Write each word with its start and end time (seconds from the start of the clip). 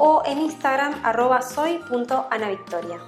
o 0.00 0.22
en 0.24 0.38
Instagram 0.38 0.94
arroba 1.04 1.42
soy.anavictoria. 1.42 2.98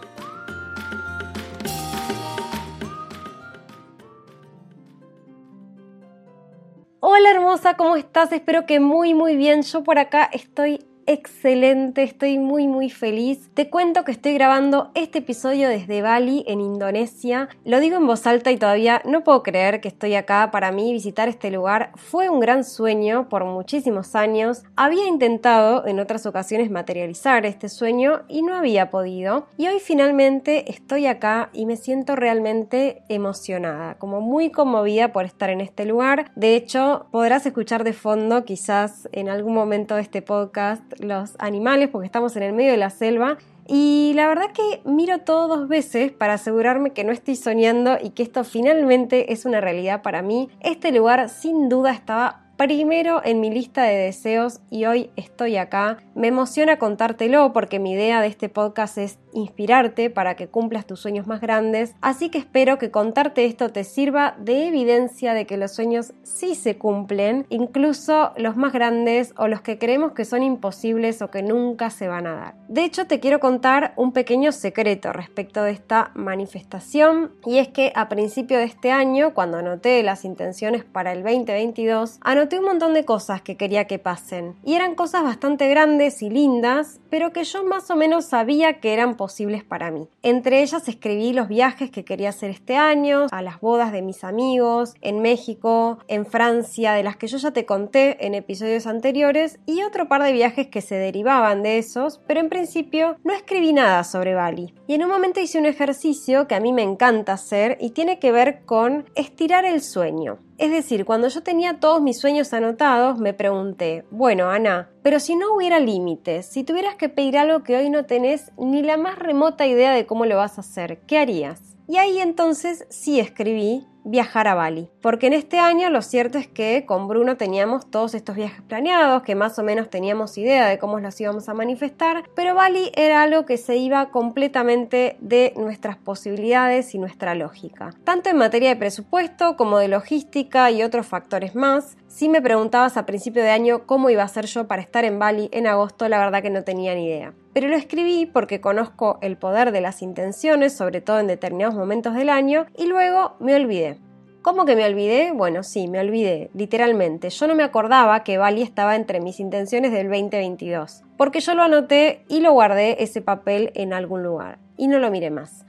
Hola 7.00 7.30
hermosa, 7.30 7.76
¿cómo 7.76 7.96
estás? 7.96 8.30
Espero 8.32 8.66
que 8.66 8.78
muy 8.78 9.14
muy 9.14 9.36
bien. 9.36 9.62
Yo 9.62 9.82
por 9.82 9.98
acá 9.98 10.28
estoy 10.32 10.84
excelente, 11.06 12.02
estoy 12.02 12.38
muy 12.38 12.68
muy 12.68 12.90
feliz. 12.90 13.50
Te 13.54 13.70
cuento 13.70 14.04
que 14.04 14.12
estoy 14.12 14.34
grabando 14.34 14.90
este 14.94 15.18
episodio 15.18 15.68
desde 15.68 16.02
Bali, 16.02 16.44
en 16.46 16.60
Indonesia. 16.60 17.48
Lo 17.64 17.80
digo 17.80 17.96
en 17.96 18.06
voz 18.06 18.26
alta 18.26 18.50
y 18.50 18.56
todavía 18.56 19.02
no 19.04 19.24
puedo 19.24 19.42
creer 19.42 19.80
que 19.80 19.88
estoy 19.88 20.14
acá. 20.14 20.50
Para 20.50 20.72
mí 20.72 20.92
visitar 20.92 21.28
este 21.28 21.50
lugar 21.50 21.92
fue 21.96 22.28
un 22.28 22.40
gran 22.40 22.64
sueño 22.64 23.28
por 23.28 23.44
muchísimos 23.44 24.14
años. 24.14 24.62
Había 24.76 25.06
intentado 25.06 25.86
en 25.86 26.00
otras 26.00 26.26
ocasiones 26.26 26.70
materializar 26.70 27.46
este 27.46 27.68
sueño 27.68 28.22
y 28.28 28.42
no 28.42 28.54
había 28.54 28.90
podido. 28.90 29.46
Y 29.56 29.68
hoy 29.68 29.80
finalmente 29.80 30.70
estoy 30.70 31.06
acá 31.06 31.50
y 31.52 31.66
me 31.66 31.76
siento 31.76 32.16
realmente 32.16 33.02
emocionada, 33.08 33.94
como 33.98 34.20
muy 34.20 34.50
conmovida 34.50 35.12
por 35.12 35.24
estar 35.24 35.50
en 35.50 35.60
este 35.60 35.84
lugar. 35.84 36.30
De 36.36 36.56
hecho, 36.56 37.06
podrás 37.10 37.46
escuchar 37.46 37.84
de 37.84 37.92
fondo 37.92 38.44
quizás 38.44 39.08
en 39.12 39.28
algún 39.28 39.54
momento 39.54 39.94
de 39.96 40.02
este 40.02 40.22
podcast 40.22 40.82
los 40.98 41.34
animales 41.38 41.88
porque 41.88 42.06
estamos 42.06 42.36
en 42.36 42.42
el 42.42 42.52
medio 42.52 42.72
de 42.72 42.76
la 42.76 42.90
selva. 42.90 43.38
Y 43.66 44.12
la 44.16 44.26
verdad 44.26 44.50
que 44.52 44.80
miro 44.84 45.20
todo 45.20 45.48
dos 45.48 45.68
veces 45.68 46.10
para 46.10 46.34
asegurarme 46.34 46.90
que 46.90 47.04
no 47.04 47.12
estoy 47.12 47.36
soñando 47.36 47.96
y 48.02 48.10
que 48.10 48.22
esto 48.22 48.44
finalmente 48.44 49.32
es 49.32 49.44
una 49.44 49.60
realidad 49.60 50.02
para 50.02 50.22
mí. 50.22 50.50
Este 50.60 50.90
lugar 50.90 51.28
sin 51.28 51.68
duda 51.68 51.92
estaba 51.92 52.41
primero 52.56 53.22
en 53.24 53.40
mi 53.40 53.50
lista 53.50 53.82
de 53.84 53.96
deseos 53.96 54.60
y 54.70 54.84
hoy 54.84 55.10
estoy 55.16 55.56
acá. 55.56 55.98
Me 56.14 56.28
emociona 56.28 56.78
contártelo 56.78 57.52
porque 57.52 57.78
mi 57.78 57.92
idea 57.92 58.20
de 58.20 58.28
este 58.28 58.48
podcast 58.48 58.98
es 58.98 59.18
inspirarte 59.32 60.10
para 60.10 60.36
que 60.36 60.48
cumplas 60.48 60.86
tus 60.86 61.00
sueños 61.00 61.26
más 61.26 61.40
grandes, 61.40 61.94
así 62.00 62.28
que 62.28 62.38
espero 62.38 62.78
que 62.78 62.90
contarte 62.90 63.46
esto 63.46 63.70
te 63.70 63.84
sirva 63.84 64.36
de 64.38 64.68
evidencia 64.68 65.32
de 65.32 65.46
que 65.46 65.56
los 65.56 65.72
sueños 65.72 66.12
sí 66.22 66.54
se 66.54 66.76
cumplen, 66.76 67.46
incluso 67.48 68.32
los 68.36 68.56
más 68.56 68.72
grandes 68.72 69.32
o 69.38 69.48
los 69.48 69.62
que 69.62 69.78
creemos 69.78 70.12
que 70.12 70.24
son 70.26 70.42
imposibles 70.42 71.22
o 71.22 71.30
que 71.30 71.42
nunca 71.42 71.90
se 71.90 72.08
van 72.08 72.26
a 72.26 72.34
dar. 72.34 72.54
De 72.68 72.84
hecho, 72.84 73.06
te 73.06 73.20
quiero 73.20 73.40
contar 73.40 73.94
un 73.96 74.12
pequeño 74.12 74.52
secreto 74.52 75.12
respecto 75.12 75.62
de 75.62 75.72
esta 75.72 76.10
manifestación 76.14 77.32
y 77.46 77.58
es 77.58 77.68
que 77.68 77.92
a 77.94 78.08
principio 78.08 78.58
de 78.58 78.64
este 78.64 78.92
año, 78.92 79.34
cuando 79.34 79.58
anoté 79.58 80.02
las 80.02 80.24
intenciones 80.24 80.84
para 80.84 81.12
el 81.12 81.22
2022, 81.22 82.18
anoté 82.20 82.41
un 82.58 82.64
montón 82.64 82.94
de 82.94 83.04
cosas 83.04 83.42
que 83.42 83.56
quería 83.56 83.86
que 83.86 83.98
pasen. 83.98 84.56
Y 84.64 84.74
eran 84.74 84.94
cosas 84.94 85.22
bastante 85.22 85.68
grandes 85.68 86.22
y 86.22 86.30
lindas, 86.30 87.00
pero 87.10 87.32
que 87.32 87.44
yo 87.44 87.64
más 87.64 87.90
o 87.90 87.96
menos 87.96 88.26
sabía 88.26 88.80
que 88.80 88.92
eran 88.92 89.16
posibles 89.16 89.64
para 89.64 89.90
mí. 89.90 90.08
Entre 90.22 90.62
ellas 90.62 90.88
escribí 90.88 91.32
los 91.32 91.48
viajes 91.48 91.90
que 91.90 92.04
quería 92.04 92.30
hacer 92.30 92.50
este 92.50 92.76
año, 92.76 93.26
a 93.30 93.42
las 93.42 93.60
bodas 93.60 93.92
de 93.92 94.02
mis 94.02 94.24
amigos, 94.24 94.94
en 95.00 95.20
México, 95.20 95.98
en 96.08 96.26
Francia, 96.26 96.92
de 96.92 97.02
las 97.02 97.16
que 97.16 97.26
yo 97.26 97.38
ya 97.38 97.52
te 97.52 97.66
conté 97.66 98.26
en 98.26 98.34
episodios 98.34 98.86
anteriores, 98.86 99.58
y 99.66 99.82
otro 99.82 100.08
par 100.08 100.22
de 100.22 100.32
viajes 100.32 100.66
que 100.66 100.80
se 100.80 100.96
derivaban 100.96 101.62
de 101.62 101.78
esos, 101.78 102.20
pero 102.26 102.40
en 102.40 102.48
principio 102.48 103.16
no 103.24 103.32
escribí 103.32 103.72
nada 103.72 104.04
sobre 104.04 104.34
Bali. 104.34 104.74
Y 104.86 104.94
en 104.94 105.04
un 105.04 105.10
momento 105.10 105.40
hice 105.40 105.58
un 105.58 105.66
ejercicio 105.66 106.46
que 106.48 106.54
a 106.54 106.60
mí 106.60 106.72
me 106.72 106.82
encanta 106.82 107.32
hacer 107.32 107.78
y 107.80 107.90
tiene 107.90 108.18
que 108.18 108.32
ver 108.32 108.64
con 108.64 109.08
estirar 109.14 109.64
el 109.64 109.80
sueño. 109.82 110.38
Es 110.62 110.70
decir, 110.70 111.04
cuando 111.04 111.26
yo 111.26 111.42
tenía 111.42 111.80
todos 111.80 112.00
mis 112.00 112.20
sueños 112.20 112.52
anotados, 112.52 113.18
me 113.18 113.34
pregunté, 113.34 114.04
bueno, 114.12 114.48
Ana, 114.48 114.90
pero 115.02 115.18
si 115.18 115.34
no 115.34 115.56
hubiera 115.56 115.80
límites, 115.80 116.46
si 116.46 116.62
tuvieras 116.62 116.94
que 116.94 117.08
pedir 117.08 117.36
algo 117.36 117.64
que 117.64 117.76
hoy 117.76 117.90
no 117.90 118.04
tenés 118.06 118.52
ni 118.56 118.80
la 118.80 118.96
más 118.96 119.18
remota 119.18 119.66
idea 119.66 119.90
de 119.90 120.06
cómo 120.06 120.24
lo 120.24 120.36
vas 120.36 120.58
a 120.58 120.60
hacer, 120.60 121.00
¿qué 121.08 121.18
harías? 121.18 121.60
Y 121.88 121.96
ahí 121.96 122.20
entonces 122.20 122.86
sí 122.90 123.18
escribí 123.18 123.88
viajar 124.04 124.48
a 124.48 124.54
Bali. 124.54 124.88
Porque 125.00 125.26
en 125.26 125.32
este 125.32 125.58
año 125.58 125.90
lo 125.90 126.02
cierto 126.02 126.38
es 126.38 126.46
que 126.46 126.84
con 126.86 127.08
Bruno 127.08 127.36
teníamos 127.36 127.90
todos 127.90 128.14
estos 128.14 128.36
viajes 128.36 128.62
planeados, 128.62 129.22
que 129.22 129.34
más 129.34 129.58
o 129.58 129.62
menos 129.62 129.90
teníamos 129.90 130.36
idea 130.38 130.66
de 130.68 130.78
cómo 130.78 131.00
los 131.00 131.20
íbamos 131.20 131.48
a 131.48 131.54
manifestar, 131.54 132.24
pero 132.34 132.54
Bali 132.54 132.90
era 132.94 133.22
algo 133.22 133.44
que 133.44 133.56
se 133.56 133.76
iba 133.76 134.10
completamente 134.10 135.16
de 135.20 135.52
nuestras 135.56 135.96
posibilidades 135.96 136.94
y 136.94 136.98
nuestra 136.98 137.34
lógica. 137.34 137.94
Tanto 138.04 138.30
en 138.30 138.36
materia 138.36 138.70
de 138.70 138.76
presupuesto 138.76 139.56
como 139.56 139.78
de 139.78 139.88
logística 139.88 140.70
y 140.70 140.82
otros 140.82 141.06
factores 141.06 141.54
más. 141.54 141.96
Si 142.12 142.28
me 142.28 142.42
preguntabas 142.42 142.98
a 142.98 143.06
principio 143.06 143.42
de 143.42 143.48
año 143.48 143.86
cómo 143.86 144.10
iba 144.10 144.22
a 144.22 144.28
ser 144.28 144.44
yo 144.44 144.68
para 144.68 144.82
estar 144.82 145.06
en 145.06 145.18
Bali 145.18 145.48
en 145.50 145.66
agosto, 145.66 146.06
la 146.10 146.18
verdad 146.18 146.42
que 146.42 146.50
no 146.50 146.62
tenía 146.62 146.94
ni 146.94 147.06
idea. 147.06 147.32
Pero 147.54 147.68
lo 147.68 147.74
escribí 147.74 148.26
porque 148.26 148.60
conozco 148.60 149.18
el 149.22 149.38
poder 149.38 149.72
de 149.72 149.80
las 149.80 150.02
intenciones, 150.02 150.74
sobre 150.74 151.00
todo 151.00 151.20
en 151.20 151.26
determinados 151.26 151.74
momentos 151.74 152.14
del 152.14 152.28
año, 152.28 152.66
y 152.76 152.84
luego 152.84 153.36
me 153.40 153.54
olvidé. 153.54 153.96
¿Cómo 154.42 154.66
que 154.66 154.76
me 154.76 154.84
olvidé? 154.84 155.32
Bueno, 155.32 155.62
sí, 155.62 155.88
me 155.88 156.00
olvidé, 156.00 156.50
literalmente. 156.52 157.30
Yo 157.30 157.46
no 157.46 157.54
me 157.54 157.62
acordaba 157.62 158.24
que 158.24 158.36
Bali 158.36 158.60
estaba 158.60 158.94
entre 158.94 159.22
mis 159.22 159.40
intenciones 159.40 159.90
del 159.90 160.10
2022, 160.10 161.04
porque 161.16 161.40
yo 161.40 161.54
lo 161.54 161.62
anoté 161.62 162.26
y 162.28 162.40
lo 162.40 162.52
guardé 162.52 163.02
ese 163.02 163.22
papel 163.22 163.72
en 163.74 163.94
algún 163.94 164.22
lugar 164.22 164.58
y 164.76 164.86
no 164.86 164.98
lo 164.98 165.10
miré 165.10 165.30
más. 165.30 165.64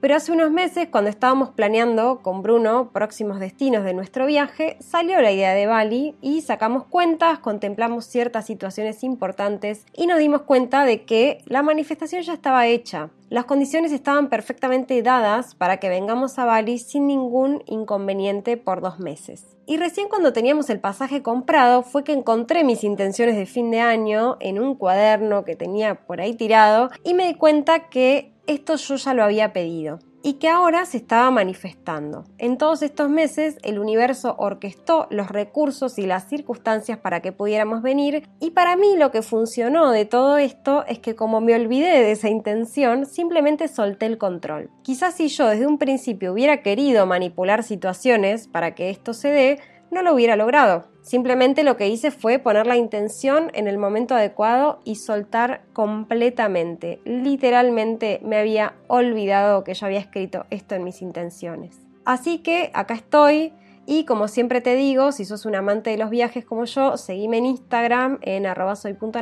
Pero 0.00 0.16
hace 0.16 0.32
unos 0.32 0.50
meses, 0.50 0.88
cuando 0.90 1.10
estábamos 1.10 1.50
planeando 1.50 2.20
con 2.22 2.42
Bruno 2.42 2.90
próximos 2.90 3.38
destinos 3.38 3.84
de 3.84 3.92
nuestro 3.92 4.24
viaje, 4.24 4.78
salió 4.80 5.20
la 5.20 5.30
idea 5.30 5.52
de 5.52 5.66
Bali 5.66 6.14
y 6.22 6.40
sacamos 6.40 6.84
cuentas, 6.84 7.40
contemplamos 7.40 8.06
ciertas 8.06 8.46
situaciones 8.46 9.04
importantes 9.04 9.84
y 9.94 10.06
nos 10.06 10.18
dimos 10.18 10.42
cuenta 10.42 10.86
de 10.86 11.04
que 11.04 11.42
la 11.44 11.62
manifestación 11.62 12.22
ya 12.22 12.32
estaba 12.32 12.66
hecha. 12.66 13.10
Las 13.28 13.44
condiciones 13.44 13.92
estaban 13.92 14.28
perfectamente 14.28 15.00
dadas 15.02 15.54
para 15.54 15.76
que 15.76 15.90
vengamos 15.90 16.38
a 16.38 16.46
Bali 16.46 16.78
sin 16.78 17.06
ningún 17.06 17.62
inconveniente 17.66 18.56
por 18.56 18.80
dos 18.80 18.98
meses. 18.98 19.56
Y 19.66 19.76
recién 19.76 20.08
cuando 20.08 20.32
teníamos 20.32 20.68
el 20.68 20.80
pasaje 20.80 21.22
comprado 21.22 21.82
fue 21.82 22.02
que 22.02 22.12
encontré 22.12 22.64
mis 22.64 22.82
intenciones 22.82 23.36
de 23.36 23.46
fin 23.46 23.70
de 23.70 23.80
año 23.80 24.36
en 24.40 24.58
un 24.58 24.74
cuaderno 24.74 25.44
que 25.44 25.54
tenía 25.54 26.06
por 26.06 26.20
ahí 26.20 26.34
tirado 26.34 26.90
y 27.04 27.14
me 27.14 27.28
di 27.28 27.34
cuenta 27.34 27.88
que 27.88 28.32
esto 28.46 28.76
yo 28.76 28.96
ya 28.96 29.14
lo 29.14 29.24
había 29.24 29.52
pedido 29.52 29.98
y 30.22 30.34
que 30.34 30.48
ahora 30.48 30.84
se 30.84 30.98
estaba 30.98 31.30
manifestando. 31.30 32.24
En 32.38 32.58
todos 32.58 32.82
estos 32.82 33.08
meses 33.08 33.56
el 33.62 33.78
universo 33.78 34.36
orquestó 34.38 35.06
los 35.10 35.28
recursos 35.28 35.98
y 35.98 36.06
las 36.06 36.28
circunstancias 36.28 36.98
para 36.98 37.20
que 37.20 37.32
pudiéramos 37.32 37.82
venir 37.82 38.28
y 38.38 38.50
para 38.50 38.76
mí 38.76 38.96
lo 38.96 39.10
que 39.10 39.22
funcionó 39.22 39.90
de 39.90 40.04
todo 40.04 40.38
esto 40.38 40.84
es 40.86 40.98
que 40.98 41.14
como 41.14 41.40
me 41.40 41.54
olvidé 41.54 42.02
de 42.02 42.12
esa 42.12 42.28
intención, 42.28 43.06
simplemente 43.06 43.68
solté 43.68 44.06
el 44.06 44.18
control. 44.18 44.70
Quizás 44.82 45.14
si 45.14 45.28
yo 45.28 45.48
desde 45.48 45.66
un 45.66 45.78
principio 45.78 46.32
hubiera 46.32 46.62
querido 46.62 47.06
manipular 47.06 47.62
situaciones 47.62 48.48
para 48.48 48.74
que 48.74 48.90
esto 48.90 49.14
se 49.14 49.28
dé, 49.28 49.60
no 49.90 50.02
lo 50.02 50.14
hubiera 50.14 50.36
logrado. 50.36 50.89
Simplemente 51.02 51.64
lo 51.64 51.76
que 51.76 51.88
hice 51.88 52.10
fue 52.10 52.38
poner 52.38 52.66
la 52.66 52.76
intención 52.76 53.50
en 53.54 53.66
el 53.66 53.78
momento 53.78 54.14
adecuado 54.14 54.80
y 54.84 54.96
soltar 54.96 55.62
completamente. 55.72 57.00
Literalmente 57.04 58.20
me 58.22 58.36
había 58.36 58.74
olvidado 58.86 59.64
que 59.64 59.74
yo 59.74 59.86
había 59.86 59.98
escrito 59.98 60.46
esto 60.50 60.74
en 60.74 60.84
mis 60.84 61.02
intenciones. 61.02 61.78
Así 62.04 62.38
que 62.38 62.70
acá 62.74 62.94
estoy 62.94 63.52
y 63.86 64.04
como 64.04 64.28
siempre 64.28 64.60
te 64.60 64.76
digo, 64.76 65.12
si 65.12 65.24
sos 65.24 65.46
un 65.46 65.54
amante 65.54 65.90
de 65.90 65.96
los 65.96 66.10
viajes 66.10 66.44
como 66.44 66.64
yo, 66.64 66.96
seguime 66.96 67.38
en 67.38 67.46
Instagram 67.46 68.18
en 68.22 68.46
arroba 68.46 68.74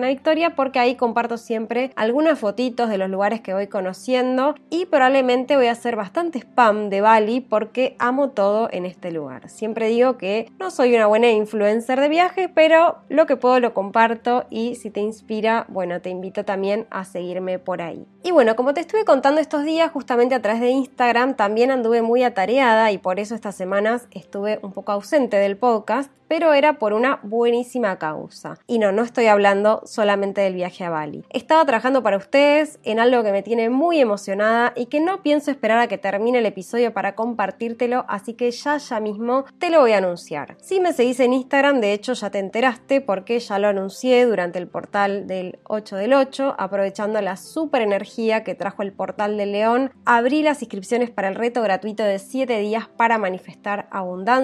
victoria 0.08 0.54
porque 0.54 0.78
ahí 0.78 0.94
comparto 0.94 1.36
siempre 1.36 1.90
algunas 1.96 2.38
fotitos 2.38 2.88
de 2.88 2.98
los 2.98 3.08
lugares 3.08 3.40
que 3.40 3.54
voy 3.54 3.66
conociendo 3.66 4.54
y 4.70 4.86
probablemente 4.86 5.56
voy 5.56 5.66
a 5.66 5.72
hacer 5.72 5.96
bastante 5.96 6.40
spam 6.40 6.90
de 6.90 7.00
Bali 7.00 7.40
porque 7.40 7.96
amo 7.98 8.30
todo 8.30 8.68
en 8.72 8.84
este 8.84 9.10
lugar. 9.10 9.48
Siempre 9.48 9.88
digo 9.88 10.18
que 10.18 10.50
no 10.58 10.70
soy 10.70 10.94
una 10.94 11.06
buena 11.06 11.30
influencer 11.30 12.00
de 12.00 12.08
viajes, 12.08 12.50
pero 12.54 12.98
lo 13.08 13.26
que 13.26 13.36
puedo 13.36 13.60
lo 13.60 13.74
comparto 13.74 14.44
y 14.50 14.74
si 14.74 14.90
te 14.90 15.00
inspira, 15.00 15.66
bueno, 15.68 16.00
te 16.00 16.10
invito 16.10 16.44
también 16.44 16.86
a 16.90 17.04
seguirme 17.04 17.58
por 17.58 17.82
ahí. 17.82 18.06
Y 18.22 18.30
bueno, 18.30 18.56
como 18.56 18.74
te 18.74 18.80
estuve 18.80 19.04
contando 19.04 19.40
estos 19.40 19.64
días, 19.64 19.90
justamente 19.92 20.34
a 20.34 20.42
través 20.42 20.60
de 20.60 20.70
Instagram 20.70 21.34
también 21.34 21.70
anduve 21.70 22.02
muy 22.02 22.22
atareada 22.22 22.92
y 22.92 22.98
por 22.98 23.18
eso 23.20 23.34
estas 23.34 23.54
semanas 23.54 24.08
estuve 24.10 24.47
un 24.62 24.72
poco 24.72 24.92
ausente 24.92 25.36
del 25.36 25.56
podcast, 25.56 26.10
pero 26.28 26.52
era 26.52 26.78
por 26.78 26.92
una 26.92 27.18
buenísima 27.22 27.98
causa. 27.98 28.58
Y 28.66 28.78
no, 28.78 28.92
no 28.92 29.02
estoy 29.02 29.26
hablando 29.26 29.82
solamente 29.84 30.42
del 30.42 30.54
viaje 30.54 30.84
a 30.84 30.90
Bali. 30.90 31.24
Estaba 31.30 31.64
trabajando 31.64 32.02
para 32.02 32.18
ustedes 32.18 32.78
en 32.84 33.00
algo 33.00 33.22
que 33.22 33.32
me 33.32 33.42
tiene 33.42 33.70
muy 33.70 33.98
emocionada 33.98 34.74
y 34.76 34.86
que 34.86 35.00
no 35.00 35.22
pienso 35.22 35.50
esperar 35.50 35.78
a 35.78 35.88
que 35.88 35.98
termine 35.98 36.38
el 36.38 36.46
episodio 36.46 36.92
para 36.92 37.14
compartírtelo, 37.14 38.04
así 38.08 38.34
que 38.34 38.50
ya 38.50 38.76
ya 38.76 39.00
mismo 39.00 39.46
te 39.58 39.70
lo 39.70 39.80
voy 39.80 39.92
a 39.92 39.98
anunciar. 39.98 40.56
Si 40.60 40.80
me 40.80 40.92
seguís 40.92 41.18
en 41.20 41.32
Instagram, 41.32 41.80
de 41.80 41.92
hecho 41.92 42.12
ya 42.12 42.30
te 42.30 42.38
enteraste 42.38 43.00
porque 43.00 43.38
ya 43.40 43.58
lo 43.58 43.68
anuncié 43.68 44.26
durante 44.26 44.58
el 44.58 44.68
portal 44.68 45.26
del 45.26 45.58
8 45.64 45.96
del 45.96 46.12
8, 46.12 46.56
aprovechando 46.58 47.20
la 47.22 47.36
super 47.36 47.80
energía 47.80 48.44
que 48.44 48.54
trajo 48.54 48.82
el 48.82 48.92
portal 48.92 49.36
de 49.36 49.46
León, 49.46 49.90
abrí 50.04 50.42
las 50.42 50.62
inscripciones 50.62 51.10
para 51.10 51.28
el 51.28 51.34
reto 51.34 51.62
gratuito 51.62 52.02
de 52.02 52.18
7 52.18 52.58
días 52.58 52.88
para 52.88 53.18
manifestar 53.18 53.88
abundancia. 53.90 54.37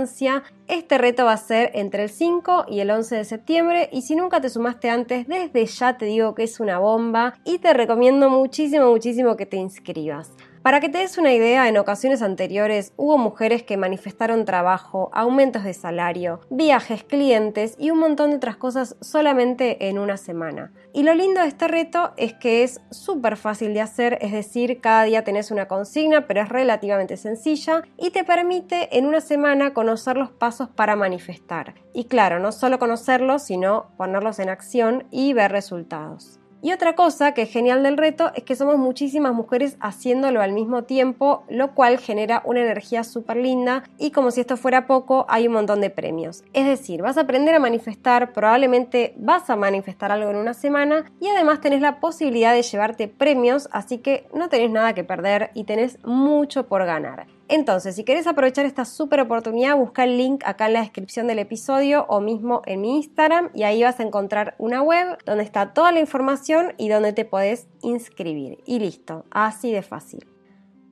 Este 0.67 0.99
reto 0.99 1.25
va 1.25 1.35
a 1.35 1.37
ser 1.37 1.71
entre 1.75 2.05
el 2.05 2.11
5 2.11 2.67
y 2.69 2.81
el 2.81 2.91
11 2.91 3.17
de 3.17 3.25
septiembre 3.25 3.89
y 3.93 4.03
si 4.03 4.17
nunca 4.17 4.41
te 4.41 4.49
sumaste 4.49 4.91
antes, 4.91 5.27
desde 5.29 5.67
ya 5.67 5.97
te 5.97 6.07
digo 6.07 6.35
que 6.35 6.43
es 6.43 6.59
una 6.59 6.79
bomba 6.79 7.35
y 7.45 7.59
te 7.59 7.73
recomiendo 7.73 8.29
muchísimo, 8.29 8.91
muchísimo 8.91 9.37
que 9.37 9.47
te 9.47 9.57
inscribas. 9.57 10.33
Para 10.65 10.81
que 10.81 10.89
te 10.89 10.97
des 10.97 11.19
una 11.19 11.35
idea, 11.35 11.69
en 11.69 11.77
ocasiones 11.77 12.23
anteriores 12.23 12.95
hubo 12.97 13.19
mujeres 13.19 13.63
que 13.65 13.77
manifestaron 13.77 14.47
trabajo, 14.47 15.11
aumentos 15.13 15.63
de 15.63 15.75
salario, 15.75 16.41
viajes, 16.49 17.05
clientes 17.05 17.77
y 17.79 17.91
un 17.91 17.99
montón 17.99 18.31
de 18.31 18.37
otras 18.37 18.57
cosas 18.57 18.97
solamente 19.03 19.91
en 19.91 19.99
una 19.99 20.17
semana. 20.17 20.73
Y 20.95 21.03
lo 21.03 21.13
lindo 21.13 21.43
de 21.43 21.49
este 21.49 21.69
reto 21.69 22.15
es 22.17 22.33
que 22.33 22.63
es 22.63 22.81
súper 22.91 23.37
fácil 23.37 23.75
de 23.75 23.83
hacer, 23.83 24.17
es 24.23 24.33
decir, 24.33 24.81
cada 24.81 25.03
día 25.03 25.23
tenés 25.23 25.51
una 25.51 25.69
consigna, 25.69 26.27
pero 26.27 26.41
es 26.41 26.49
relativamente 26.49 27.19
sencilla 27.19 27.83
y 27.99 28.09
te 28.09 28.25
permite 28.25 28.97
en 28.97 29.05
una 29.05 29.21
semana 29.21 29.75
conocer 29.75 30.17
los 30.17 30.31
pasos 30.31 30.71
para 30.71 30.97
manifestar. 30.97 31.75
Y 31.93 32.05
claro, 32.05 32.39
no 32.39 32.53
solo 32.53 32.79
conocerlos, 32.79 33.43
sino 33.43 33.91
ponerlos 33.99 34.39
en 34.39 34.49
acción 34.49 35.05
y 35.11 35.35
ver 35.35 35.53
resultados. 35.53 36.41
Y 36.65 36.73
otra 36.73 36.95
cosa 36.95 37.35
que 37.35 37.43
es 37.43 37.51
genial 37.51 37.83
del 37.83 37.99
reto 37.99 38.33
es 38.35 38.43
que 38.43 38.57
somos 38.57 38.79
muchísimas 38.79 39.35
mujeres 39.35 39.77
haciéndolo 39.81 40.41
al 40.41 40.55
mismo 40.55 40.85
tiempo, 40.85 41.45
lo 41.51 41.75
cual 41.75 41.99
genera 41.99 42.41
una 42.47 42.63
energía 42.63 43.05
súper 43.05 43.37
linda 43.37 43.85
y 43.99 44.13
como 44.13 44.31
si 44.31 44.41
esto 44.41 44.57
fuera 44.57 44.87
poco, 44.87 45.27
hay 45.29 45.47
un 45.47 45.53
montón 45.53 45.83
de 45.83 45.91
premios. 45.91 46.43
Es 46.55 46.65
decir, 46.65 47.03
vas 47.03 47.19
a 47.19 47.21
aprender 47.21 47.55
a 47.55 47.59
manifestar, 47.59 48.33
probablemente 48.33 49.13
vas 49.19 49.51
a 49.51 49.57
manifestar 49.57 50.11
algo 50.11 50.31
en 50.31 50.37
una 50.37 50.55
semana 50.55 51.05
y 51.21 51.29
además 51.29 51.61
tenés 51.61 51.83
la 51.83 52.01
posibilidad 52.01 52.55
de 52.55 52.63
llevarte 52.63 53.09
premios, 53.09 53.69
así 53.71 53.99
que 53.99 54.27
no 54.33 54.49
tenés 54.49 54.71
nada 54.71 54.95
que 54.95 55.05
perder 55.05 55.51
y 55.53 55.65
tenés 55.65 56.03
mucho 56.03 56.67
por 56.67 56.87
ganar. 56.87 57.27
Entonces, 57.55 57.95
si 57.95 58.03
querés 58.03 58.27
aprovechar 58.27 58.67
esta 58.67 58.85
súper 58.85 59.21
oportunidad, 59.21 59.77
busca 59.77 60.03
el 60.03 60.19
link 60.19 60.43
acá 60.45 60.67
en 60.67 60.73
la 60.73 60.81
descripción 60.81 61.29
del 61.29 61.39
episodio 61.39 62.05
o 62.09 62.21
mismo 62.21 62.63
en 62.67 62.81
mi 62.81 62.97
Instagram 62.97 63.51
y 63.55 63.63
ahí 63.63 63.81
vas 63.81 64.01
a 64.01 64.03
encontrar 64.03 64.57
una 64.59 64.83
web 64.83 65.19
donde 65.25 65.45
está 65.45 65.73
toda 65.73 65.93
la 65.93 66.01
información 66.01 66.75
y 66.79 66.89
donde 66.89 67.13
te 67.13 67.25
podés 67.25 67.69
inscribir. 67.81 68.59
Y 68.67 68.81
listo, 68.81 69.25
así 69.31 69.71
de 69.71 69.83
fácil. 69.83 70.27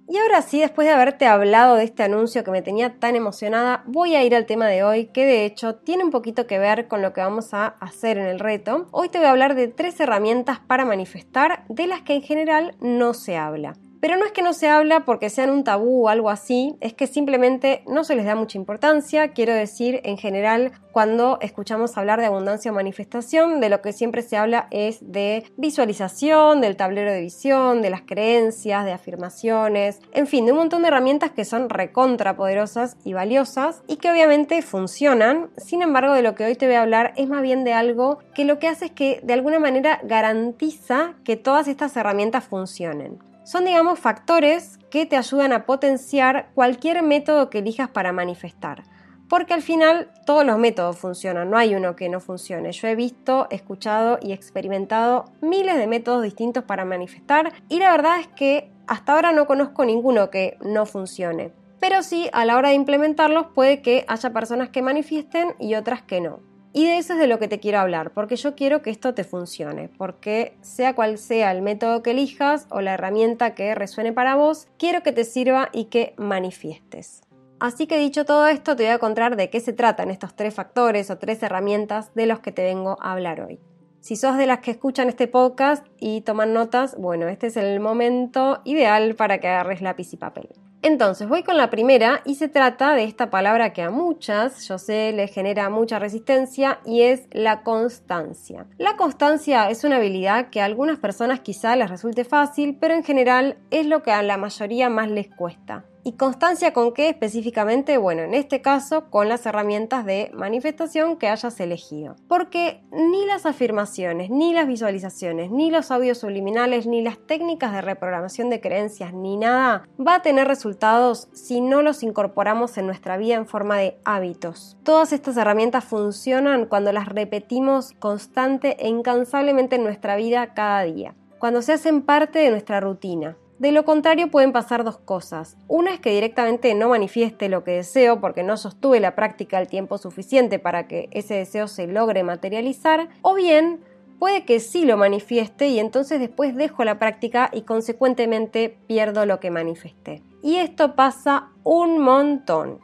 Y 0.07 0.19
ahora 0.19 0.41
sí, 0.41 0.61
después 0.61 0.87
de 0.87 0.95
haberte 0.95 1.27
hablado 1.27 1.75
de 1.75 1.83
este 1.83 2.05
anuncio 2.05 2.45
que 2.45 2.53
me 2.53 2.63
tenía 2.63 3.01
tan 3.01 3.17
emocionada, 3.17 3.83
voy 3.89 4.15
a 4.15 4.23
ir 4.23 4.37
al 4.37 4.47
tema 4.47 4.69
de 4.69 4.85
hoy, 4.85 5.07
que 5.07 5.27
de 5.27 5.45
hecho 5.45 5.75
tiene 5.75 6.05
un 6.05 6.13
poquito 6.13 6.47
que 6.47 6.61
ver 6.61 6.87
con 6.87 7.03
lo 7.03 7.13
que 7.13 7.23
vamos 7.23 7.55
a 7.55 7.75
hacer 7.81 8.19
en 8.19 8.27
el 8.27 8.39
reto. 8.39 8.87
Hoy 8.93 9.09
te 9.09 9.19
voy 9.19 9.27
a 9.27 9.33
hablar 9.33 9.57
de 9.57 9.67
tres 9.67 9.99
herramientas 9.99 10.61
para 10.61 10.85
manifestar 10.85 11.65
de 11.69 11.89
las 11.89 12.03
que 12.03 12.15
en 12.15 12.23
general 12.23 12.77
no 12.79 13.15
se 13.15 13.37
habla. 13.37 13.75
Pero 14.03 14.17
no 14.17 14.25
es 14.25 14.33
que 14.33 14.43
no 14.43 14.53
se 14.53 14.69
habla 14.69 15.05
porque 15.05 15.31
sean 15.31 15.49
un 15.49 15.63
tabú 15.63 16.07
o 16.07 16.09
algo 16.09 16.29
así, 16.29 16.75
es 16.81 16.93
que 16.93 17.07
simplemente 17.07 17.85
no 17.87 18.03
se 18.03 18.17
les 18.17 18.25
da 18.25 18.35
mucha 18.35 18.59
importancia. 18.59 19.29
Quiero 19.29 19.55
decir, 19.55 20.01
en 20.03 20.19
general, 20.19 20.73
cuando 20.91 21.39
escuchamos 21.41 21.97
hablar 21.97 22.19
de 22.19 22.27
abundancia 22.27 22.73
o 22.73 22.75
manifestación, 22.75 23.61
de 23.61 23.69
lo 23.69 23.81
que 23.81 23.93
siempre 23.93 24.23
se 24.23 24.37
habla 24.37 24.67
es 24.73 24.99
de 25.13 25.45
visualización, 25.57 26.61
del 26.61 26.77
tablero 26.77 27.13
de 27.13 27.21
visión, 27.21 27.81
de 27.81 27.91
las 27.91 28.03
creencias, 28.03 28.85
de 28.85 28.91
afirmaciones, 28.91 30.01
en 30.11 30.27
fin, 30.27 30.47
de 30.47 30.51
un 30.51 30.59
montón 30.59 30.83
de 30.83 30.89
herramientas 30.89 31.31
que 31.31 31.45
son 31.45 31.69
recontrapoderosas 31.69 32.97
y 33.05 33.13
valiosas 33.13 33.85
y 33.87 33.99
que 33.99 34.11
obviamente 34.11 34.63
funcionan. 34.63 35.51
Sin 35.57 35.81
embargo, 35.81 36.13
de 36.13 36.23
lo 36.23 36.35
que 36.35 36.45
hoy 36.45 36.57
te 36.57 36.67
voy 36.67 36.75
a 36.75 36.83
hablar 36.83 37.13
es 37.17 37.29
más 37.29 37.43
bien 37.43 37.63
de 37.63 37.73
algo 37.73 38.19
que 38.35 38.45
lo 38.45 38.59
que 38.59 38.67
hace 38.67 38.87
es 38.87 38.91
que 38.91 39.21
de 39.23 39.35
alguna 39.35 39.61
manera 39.61 40.01
garantiza 40.03 41.15
que 41.23 41.37
todas 41.37 41.69
estas 41.69 41.97
herramientas 41.97 42.43
funcionen. 42.43 43.32
Son, 43.45 43.65
digamos, 43.65 43.99
factores 43.99 44.79
que 44.91 45.07
te 45.07 45.17
ayudan 45.17 45.53
a 45.53 45.67
potenciar 45.67 46.51
cualquier 46.55 47.03
método 47.03 47.51
que 47.51 47.59
elijas 47.59 47.89
para 47.89 48.13
manifestar. 48.13 48.85
Porque 49.29 49.55
al 49.55 49.63
final 49.63 50.11
todos 50.27 50.45
los 50.45 50.59
métodos 50.59 50.99
funcionan, 50.99 51.51
no 51.51 51.57
hay 51.57 51.75
uno 51.75 51.97
que 51.97 52.09
no 52.09 52.21
funcione. 52.21 52.71
Yo 52.73 52.89
he 52.89 52.95
visto, 52.95 53.47
escuchado 53.51 54.19
y 54.21 54.33
experimentado 54.33 55.25
miles 55.41 55.77
de 55.77 55.87
métodos 55.87 56.23
distintos 56.23 56.65
para 56.65 56.85
manifestar 56.85 57.53
y 57.69 57.79
la 57.79 57.91
verdad 57.91 58.21
es 58.21 58.29
que 58.29 58.71
hasta 58.87 59.15
ahora 59.15 59.33
no 59.33 59.47
conozco 59.47 59.85
ninguno 59.85 60.29
que 60.29 60.59
no 60.61 60.85
funcione. 60.85 61.53
Pero 61.81 62.03
sí, 62.03 62.29
a 62.33 62.45
la 62.45 62.57
hora 62.57 62.69
de 62.69 62.75
implementarlos 62.75 63.47
puede 63.55 63.81
que 63.81 64.05
haya 64.07 64.31
personas 64.33 64.69
que 64.69 64.83
manifiesten 64.83 65.55
y 65.59 65.75
otras 65.75 66.03
que 66.03 66.21
no. 66.21 66.52
Y 66.75 66.87
de 66.87 66.97
eso 66.97 67.13
es 67.13 67.19
de 67.19 67.27
lo 67.27 67.39
que 67.39 67.49
te 67.49 67.61
quiero 67.61 67.81
hablar, 67.81 68.13
porque 68.13 68.37
yo 68.37 68.55
quiero 68.55 68.81
que 68.81 68.91
esto 68.91 69.13
te 69.13 69.25
funcione, 69.25 69.91
porque 69.99 70.57
sea 70.63 70.95
cual 70.95 71.19
sea 71.19 71.51
el 71.53 71.61
método 71.61 72.03
que 72.03 72.13
elijas 72.13 72.67
o 72.71 72.81
la 72.81 72.95
herramienta 72.95 73.55
que 73.55 73.75
resuene 73.75 74.13
para 74.15 74.37
vos, 74.37 74.69
quiero 74.79 75.03
que 75.03 75.13
te 75.13 75.25
sirva 75.25 75.69
y 75.73 75.87
que 75.87 76.15
manifiestes. 76.17 77.23
Así 77.61 77.87
que 77.87 77.99
dicho 77.99 78.25
todo 78.25 78.49
esto, 78.49 78.75
te 78.75 78.85
voy 78.85 78.93
a 78.93 78.99
contar 78.99 79.37
de 79.37 79.51
qué 79.51 79.61
se 79.61 79.75
tratan 79.75 80.11
estos 80.11 80.35
tres 80.35 80.55
factores 80.55 81.11
o 81.11 81.19
tres 81.19 81.43
herramientas 81.43 82.13
de 82.15 82.27
los 82.27 82.41
que 82.41 82.53
te 82.53 82.65
vengo 82.65 82.97
a 83.01 83.13
hablar 83.13 83.43
hoy. 83.43 83.61
Si 84.01 84.17
sos 84.17 84.37
de 84.37 84.47
las 84.47 84.59
que 84.59 84.73
escuchan 84.73 85.09
este 85.09 85.29
podcast 85.29 85.87
y 86.01 86.23
toman 86.23 86.55
notas, 86.55 86.97
bueno, 86.97 87.29
este 87.29 87.49
es 87.49 87.57
el 87.57 87.79
momento 87.79 88.63
ideal 88.65 89.15
para 89.15 89.39
que 89.39 89.47
agarres 89.47 89.81
lápiz 89.81 90.13
y 90.13 90.17
papel. 90.17 90.49
Entonces 90.85 91.29
voy 91.29 91.45
con 91.45 91.57
la 91.57 91.71
primera 91.71 92.23
y 92.25 92.35
se 92.35 92.49
trata 92.49 92.97
de 92.97 93.05
esta 93.05 93.31
palabra 93.31 93.73
que 93.73 93.83
a 93.83 93.91
muchas, 93.91 94.67
yo 94.67 94.79
sé, 94.79 95.13
les 95.13 95.33
genera 95.33 95.71
mucha 95.71 96.01
resistencia 96.01 96.81
y 96.85 97.03
es 97.03 97.29
la 97.31 97.63
constancia. 97.63 98.67
La 98.79 98.97
constancia 98.97 99.71
es 99.71 99.85
una 99.85 99.97
habilidad 99.97 100.51
que 100.51 100.61
a 100.61 100.65
algunas 100.65 100.99
personas 100.99 101.39
quizá 101.39 101.77
les 101.77 101.89
resulte 101.89 102.25
fácil, 102.25 102.77
pero 102.81 102.95
en 102.95 103.05
general 103.05 103.59
es 103.71 103.87
lo 103.87 104.03
que 104.03 104.11
a 104.11 104.23
la 104.23 104.37
mayoría 104.37 104.91
más 104.91 105.09
les 105.09 105.29
cuesta. 105.29 105.85
¿Y 106.05 106.13
constancia 106.13 106.73
con 106.73 106.93
qué 106.93 107.09
específicamente? 107.09 107.97
Bueno, 107.97 108.23
en 108.23 108.35
este 108.35 108.61
caso 108.61 109.09
con 109.09 109.29
las 109.29 109.47
herramientas 109.47 110.05
de 110.05 110.33
manifestación 110.35 111.17
que 111.17 111.29
hayas 111.29 111.61
elegido. 111.61 112.17
Porque 112.27 112.83
ni 112.91 113.25
las 113.25 113.47
afirmaciones, 113.47 114.29
ni 114.29 114.53
las 114.53 114.67
visualizaciones, 114.67 115.53
ni 115.53 115.71
los 115.71 115.93
audios 115.93 116.19
subliminales, 116.19 116.89
ni 116.89 117.03
las 117.03 117.19
técnicas 117.19 117.73
de 117.73 117.83
reprogramación 117.83 118.51
de 118.51 118.61
creencias, 118.61 119.13
ni 119.13 119.37
nada 119.37 119.87
va 120.05 120.17
a 120.17 120.23
tener 120.23 120.49
resultados 120.49 121.29
si 121.33 121.61
no 121.61 121.83
los 121.83 122.03
incorporamos 122.03 122.77
en 122.79 122.87
nuestra 122.87 123.17
vida 123.17 123.37
en 123.37 123.47
forma 123.47 123.79
de 123.79 123.97
hábitos. 124.05 124.77
Todas 124.83 125.13
estas 125.13 125.37
herramientas 125.37 125.85
funcionan 125.85 126.67
cuando 126.67 126.91
las 126.91 127.09
repetimos 127.09 127.93
constante 127.93 128.77
e 128.81 128.89
incansablemente 128.89 129.77
en 129.77 129.85
nuestra 129.85 130.17
vida 130.17 130.53
cada 130.55 130.83
día 130.83 131.15
cuando 131.43 131.61
se 131.61 131.73
hacen 131.73 132.03
parte 132.03 132.39
de 132.39 132.51
nuestra 132.51 132.79
rutina. 132.79 133.37
De 133.63 133.71
lo 133.71 133.85
contrario 133.85 134.29
pueden 134.29 134.51
pasar 134.51 134.83
dos 134.83 134.99
cosas. 134.99 135.57
Una 135.69 135.95
es 135.95 136.01
que 136.01 136.11
directamente 136.11 136.75
no 136.75 136.89
manifieste 136.89 137.49
lo 137.49 137.63
que 137.63 137.71
deseo 137.71 138.21
porque 138.21 138.43
no 138.43 138.57
sostuve 138.57 138.99
la 138.99 139.15
práctica 139.15 139.61
el 139.61 139.69
tiempo 139.69 139.99
suficiente 139.99 140.59
para 140.59 140.89
que 140.89 141.09
ese 141.13 141.35
deseo 141.35 141.69
se 141.69 141.87
logre 141.87 142.25
materializar. 142.25 143.09
O 143.23 143.37
bien 143.37 143.79
puede 144.19 144.45
que 144.45 144.59
sí 144.59 144.85
lo 144.85 144.97
manifieste 144.97 145.69
y 145.69 145.79
entonces 145.79 146.19
después 146.19 146.57
dejo 146.57 146.83
la 146.83 146.99
práctica 146.99 147.51
y 147.53 147.63
consecuentemente 147.63 148.77
pierdo 148.89 149.27
lo 149.27 149.39
que 149.39 149.53
manifesté. 149.53 150.25
Y 150.43 150.57
esto 150.57 150.97
pasa 150.97 151.51
un 151.63 152.01
montón 152.01 152.81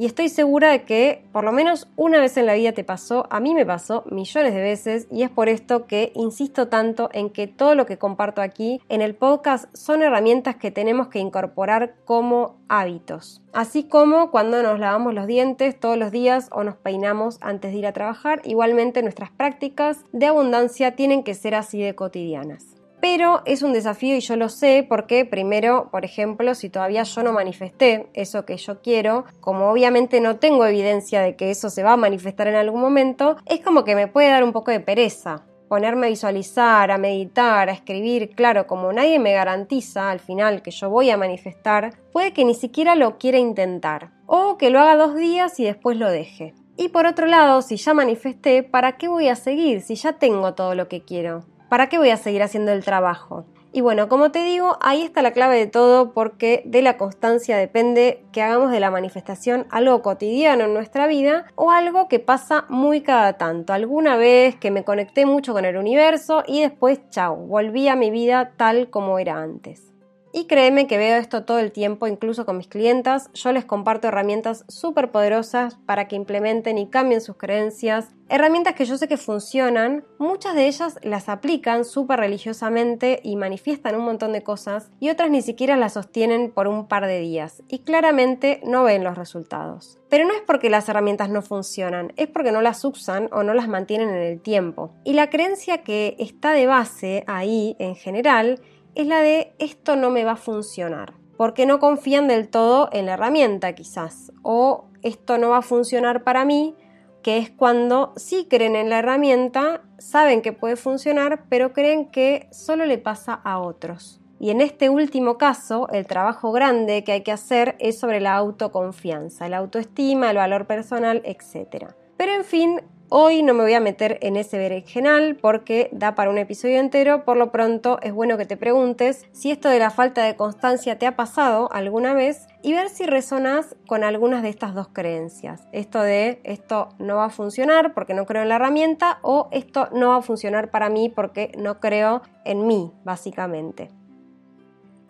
y 0.00 0.06
estoy 0.06 0.30
segura 0.30 0.70
de 0.70 0.84
que 0.84 1.26
por 1.30 1.44
lo 1.44 1.52
menos 1.52 1.86
una 1.94 2.20
vez 2.20 2.38
en 2.38 2.46
la 2.46 2.54
vida 2.54 2.72
te 2.72 2.84
pasó, 2.84 3.26
a 3.28 3.38
mí 3.38 3.52
me 3.52 3.66
pasó 3.66 4.02
millones 4.10 4.54
de 4.54 4.62
veces 4.62 5.06
y 5.10 5.24
es 5.24 5.28
por 5.28 5.50
esto 5.50 5.86
que 5.86 6.10
insisto 6.14 6.68
tanto 6.68 7.10
en 7.12 7.28
que 7.28 7.46
todo 7.46 7.74
lo 7.74 7.84
que 7.84 7.98
comparto 7.98 8.40
aquí 8.40 8.80
en 8.88 9.02
el 9.02 9.14
podcast 9.14 9.66
son 9.76 10.00
herramientas 10.02 10.56
que 10.56 10.70
tenemos 10.70 11.08
que 11.08 11.18
incorporar 11.18 11.96
como 12.06 12.56
hábitos. 12.70 13.42
Así 13.52 13.84
como 13.84 14.30
cuando 14.30 14.62
nos 14.62 14.80
lavamos 14.80 15.12
los 15.12 15.26
dientes 15.26 15.78
todos 15.78 15.98
los 15.98 16.10
días 16.10 16.48
o 16.50 16.64
nos 16.64 16.76
peinamos 16.76 17.36
antes 17.42 17.70
de 17.70 17.76
ir 17.80 17.86
a 17.86 17.92
trabajar, 17.92 18.40
igualmente 18.44 19.02
nuestras 19.02 19.30
prácticas 19.30 20.06
de 20.12 20.24
abundancia 20.24 20.96
tienen 20.96 21.22
que 21.22 21.34
ser 21.34 21.54
así 21.54 21.78
de 21.78 21.94
cotidianas 21.94 22.79
pero 23.00 23.42
es 23.46 23.62
un 23.62 23.72
desafío 23.72 24.16
y 24.16 24.20
yo 24.20 24.36
lo 24.36 24.48
sé 24.48 24.86
porque 24.88 25.24
primero, 25.24 25.88
por 25.90 26.04
ejemplo, 26.04 26.54
si 26.54 26.68
todavía 26.68 27.02
yo 27.02 27.22
no 27.22 27.32
manifesté 27.32 28.08
eso 28.14 28.44
que 28.44 28.56
yo 28.56 28.80
quiero, 28.82 29.24
como 29.40 29.70
obviamente 29.70 30.20
no 30.20 30.36
tengo 30.36 30.66
evidencia 30.66 31.22
de 31.22 31.36
que 31.36 31.50
eso 31.50 31.70
se 31.70 31.82
va 31.82 31.92
a 31.92 31.96
manifestar 31.96 32.46
en 32.48 32.56
algún 32.56 32.80
momento, 32.80 33.36
es 33.46 33.60
como 33.60 33.84
que 33.84 33.94
me 33.94 34.08
puede 34.08 34.28
dar 34.28 34.44
un 34.44 34.52
poco 34.52 34.70
de 34.70 34.80
pereza. 34.80 35.44
ponerme 35.70 36.08
a 36.08 36.10
visualizar, 36.10 36.90
a 36.90 36.98
meditar, 36.98 37.68
a 37.68 37.72
escribir, 37.72 38.30
claro, 38.34 38.66
como 38.66 38.92
nadie 38.92 39.20
me 39.20 39.34
garantiza 39.34 40.10
al 40.10 40.18
final 40.18 40.62
que 40.62 40.72
yo 40.72 40.90
voy 40.90 41.10
a 41.10 41.16
manifestar, 41.16 41.94
puede 42.12 42.32
que 42.32 42.44
ni 42.44 42.54
siquiera 42.54 42.96
lo 42.96 43.18
quiera 43.18 43.38
intentar, 43.38 44.10
o 44.26 44.58
que 44.58 44.70
lo 44.70 44.80
haga 44.80 44.96
dos 44.96 45.14
días 45.14 45.60
y 45.60 45.64
después 45.64 45.96
lo 45.96 46.10
deje. 46.10 46.54
Y 46.76 46.88
por 46.88 47.06
otro 47.06 47.26
lado, 47.26 47.62
si 47.62 47.76
ya 47.76 47.94
manifesté, 47.94 48.64
¿para 48.64 48.96
qué 48.96 49.06
voy 49.06 49.28
a 49.28 49.36
seguir 49.36 49.80
si 49.82 49.94
ya 49.94 50.14
tengo 50.14 50.54
todo 50.54 50.74
lo 50.74 50.88
que 50.88 51.02
quiero? 51.02 51.44
¿Para 51.70 51.88
qué 51.88 51.98
voy 51.98 52.10
a 52.10 52.16
seguir 52.16 52.42
haciendo 52.42 52.72
el 52.72 52.84
trabajo? 52.84 53.44
Y 53.72 53.80
bueno, 53.80 54.08
como 54.08 54.32
te 54.32 54.42
digo, 54.42 54.76
ahí 54.80 55.02
está 55.02 55.22
la 55.22 55.30
clave 55.30 55.56
de 55.56 55.68
todo 55.68 56.12
porque 56.12 56.62
de 56.64 56.82
la 56.82 56.96
constancia 56.96 57.56
depende 57.56 58.24
que 58.32 58.42
hagamos 58.42 58.72
de 58.72 58.80
la 58.80 58.90
manifestación 58.90 59.68
algo 59.70 60.02
cotidiano 60.02 60.64
en 60.64 60.74
nuestra 60.74 61.06
vida 61.06 61.46
o 61.54 61.70
algo 61.70 62.08
que 62.08 62.18
pasa 62.18 62.64
muy 62.68 63.02
cada 63.02 63.34
tanto. 63.34 63.72
Alguna 63.72 64.16
vez 64.16 64.56
que 64.56 64.72
me 64.72 64.82
conecté 64.82 65.26
mucho 65.26 65.52
con 65.52 65.64
el 65.64 65.76
universo 65.76 66.42
y 66.44 66.60
después, 66.60 67.08
chao, 67.10 67.36
volví 67.36 67.86
a 67.86 67.94
mi 67.94 68.10
vida 68.10 68.50
tal 68.56 68.90
como 68.90 69.20
era 69.20 69.40
antes. 69.40 69.89
Y 70.32 70.46
créeme 70.46 70.86
que 70.86 70.96
veo 70.96 71.16
esto 71.16 71.44
todo 71.44 71.58
el 71.58 71.72
tiempo, 71.72 72.06
incluso 72.06 72.46
con 72.46 72.56
mis 72.56 72.68
clientas. 72.68 73.30
Yo 73.34 73.52
les 73.52 73.64
comparto 73.64 74.08
herramientas 74.08 74.64
súper 74.68 75.10
poderosas 75.10 75.76
para 75.86 76.06
que 76.06 76.16
implementen 76.16 76.78
y 76.78 76.88
cambien 76.88 77.20
sus 77.20 77.36
creencias. 77.36 78.14
Herramientas 78.28 78.74
que 78.74 78.84
yo 78.84 78.96
sé 78.96 79.08
que 79.08 79.16
funcionan. 79.16 80.04
Muchas 80.18 80.54
de 80.54 80.68
ellas 80.68 80.98
las 81.02 81.28
aplican 81.28 81.84
súper 81.84 82.20
religiosamente 82.20 83.20
y 83.24 83.34
manifiestan 83.34 83.96
un 83.96 84.04
montón 84.04 84.32
de 84.32 84.44
cosas. 84.44 84.92
Y 85.00 85.10
otras 85.10 85.30
ni 85.30 85.42
siquiera 85.42 85.76
las 85.76 85.94
sostienen 85.94 86.52
por 86.52 86.68
un 86.68 86.86
par 86.86 87.06
de 87.06 87.18
días. 87.18 87.64
Y 87.68 87.80
claramente 87.80 88.60
no 88.64 88.84
ven 88.84 89.02
los 89.02 89.18
resultados. 89.18 89.98
Pero 90.08 90.26
no 90.26 90.34
es 90.34 90.42
porque 90.46 90.70
las 90.70 90.88
herramientas 90.88 91.28
no 91.28 91.42
funcionan, 91.42 92.12
es 92.16 92.28
porque 92.28 92.52
no 92.52 92.62
las 92.62 92.84
usan 92.84 93.28
o 93.32 93.42
no 93.42 93.52
las 93.52 93.68
mantienen 93.68 94.10
en 94.10 94.22
el 94.22 94.40
tiempo. 94.40 94.92
Y 95.04 95.14
la 95.14 95.28
creencia 95.28 95.82
que 95.82 96.14
está 96.20 96.52
de 96.52 96.66
base 96.66 97.24
ahí, 97.26 97.74
en 97.80 97.96
general, 97.96 98.60
es 98.94 99.06
la 99.06 99.20
de 99.20 99.54
esto 99.58 99.96
no 99.96 100.10
me 100.10 100.24
va 100.24 100.32
a 100.32 100.36
funcionar, 100.36 101.14
porque 101.36 101.66
no 101.66 101.78
confían 101.78 102.28
del 102.28 102.48
todo 102.48 102.88
en 102.92 103.06
la 103.06 103.14
herramienta 103.14 103.74
quizás, 103.74 104.32
o 104.42 104.86
esto 105.02 105.38
no 105.38 105.50
va 105.50 105.58
a 105.58 105.62
funcionar 105.62 106.24
para 106.24 106.44
mí, 106.44 106.74
que 107.22 107.38
es 107.38 107.50
cuando 107.50 108.12
sí 108.16 108.46
creen 108.48 108.76
en 108.76 108.90
la 108.90 108.98
herramienta, 108.98 109.82
saben 109.98 110.42
que 110.42 110.52
puede 110.52 110.76
funcionar, 110.76 111.44
pero 111.48 111.72
creen 111.72 112.10
que 112.10 112.48
solo 112.50 112.86
le 112.86 112.98
pasa 112.98 113.34
a 113.34 113.58
otros. 113.60 114.20
Y 114.38 114.50
en 114.50 114.62
este 114.62 114.88
último 114.88 115.36
caso, 115.36 115.86
el 115.92 116.06
trabajo 116.06 116.50
grande 116.50 117.04
que 117.04 117.12
hay 117.12 117.22
que 117.22 117.32
hacer 117.32 117.76
es 117.78 117.98
sobre 117.98 118.20
la 118.20 118.36
autoconfianza, 118.36 119.50
la 119.50 119.58
autoestima, 119.58 120.30
el 120.30 120.38
valor 120.38 120.66
personal, 120.66 121.20
etc. 121.26 121.88
Pero 122.16 122.32
en 122.32 122.44
fin, 122.44 122.80
Hoy 123.12 123.42
no 123.42 123.54
me 123.54 123.64
voy 123.64 123.74
a 123.74 123.80
meter 123.80 124.18
en 124.22 124.36
ese 124.36 124.56
berenjenal 124.56 125.34
porque 125.34 125.88
da 125.90 126.14
para 126.14 126.30
un 126.30 126.38
episodio 126.38 126.78
entero, 126.78 127.24
por 127.24 127.36
lo 127.36 127.50
pronto 127.50 127.98
es 128.02 128.12
bueno 128.12 128.38
que 128.38 128.46
te 128.46 128.56
preguntes 128.56 129.26
si 129.32 129.50
esto 129.50 129.68
de 129.68 129.80
la 129.80 129.90
falta 129.90 130.22
de 130.22 130.36
constancia 130.36 130.96
te 130.96 131.08
ha 131.08 131.16
pasado 131.16 131.68
alguna 131.72 132.14
vez 132.14 132.46
y 132.62 132.72
ver 132.72 132.88
si 132.88 133.06
resonas 133.06 133.74
con 133.88 134.04
algunas 134.04 134.44
de 134.44 134.50
estas 134.50 134.76
dos 134.76 134.86
creencias. 134.92 135.66
Esto 135.72 136.02
de 136.02 136.40
esto 136.44 136.90
no 137.00 137.16
va 137.16 137.24
a 137.24 137.30
funcionar 137.30 137.94
porque 137.94 138.14
no 138.14 138.26
creo 138.26 138.42
en 138.42 138.48
la 138.48 138.54
herramienta 138.54 139.18
o 139.22 139.48
esto 139.50 139.88
no 139.90 140.10
va 140.10 140.18
a 140.18 140.22
funcionar 140.22 140.70
para 140.70 140.88
mí 140.88 141.08
porque 141.08 141.50
no 141.58 141.80
creo 141.80 142.22
en 142.44 142.68
mí, 142.68 142.92
básicamente. 143.02 143.90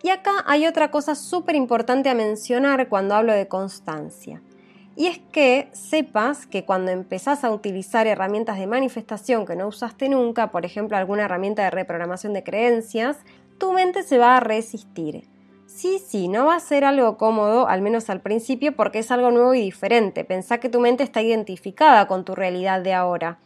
Y 0.01 0.09
acá 0.09 0.31
hay 0.47 0.65
otra 0.65 0.89
cosa 0.89 1.13
súper 1.13 1.55
importante 1.55 2.09
a 2.09 2.15
mencionar 2.15 2.89
cuando 2.89 3.13
hablo 3.13 3.33
de 3.33 3.47
constancia. 3.47 4.41
Y 5.01 5.07
es 5.07 5.17
que 5.31 5.67
sepas 5.71 6.45
que 6.45 6.63
cuando 6.63 6.91
empezás 6.91 7.43
a 7.43 7.49
utilizar 7.49 8.05
herramientas 8.05 8.59
de 8.59 8.67
manifestación 8.67 9.47
que 9.47 9.55
no 9.55 9.67
usaste 9.67 10.07
nunca, 10.09 10.51
por 10.51 10.63
ejemplo 10.63 10.95
alguna 10.95 11.23
herramienta 11.23 11.63
de 11.63 11.71
reprogramación 11.71 12.33
de 12.33 12.43
creencias, 12.43 13.17
tu 13.57 13.71
mente 13.71 14.03
se 14.03 14.19
va 14.19 14.37
a 14.37 14.41
resistir. 14.41 15.27
Sí, 15.65 15.97
sí, 15.97 16.27
no 16.27 16.45
va 16.45 16.55
a 16.55 16.59
ser 16.59 16.85
algo 16.85 17.17
cómodo, 17.17 17.67
al 17.67 17.81
menos 17.81 18.11
al 18.11 18.21
principio, 18.21 18.75
porque 18.75 18.99
es 18.99 19.09
algo 19.09 19.31
nuevo 19.31 19.55
y 19.55 19.61
diferente. 19.61 20.23
Pensá 20.23 20.59
que 20.59 20.69
tu 20.69 20.79
mente 20.79 21.03
está 21.03 21.23
identificada 21.23 22.05
con 22.05 22.23
tu 22.23 22.35
realidad 22.35 22.81
de 22.81 22.93
ahora. 22.93 23.39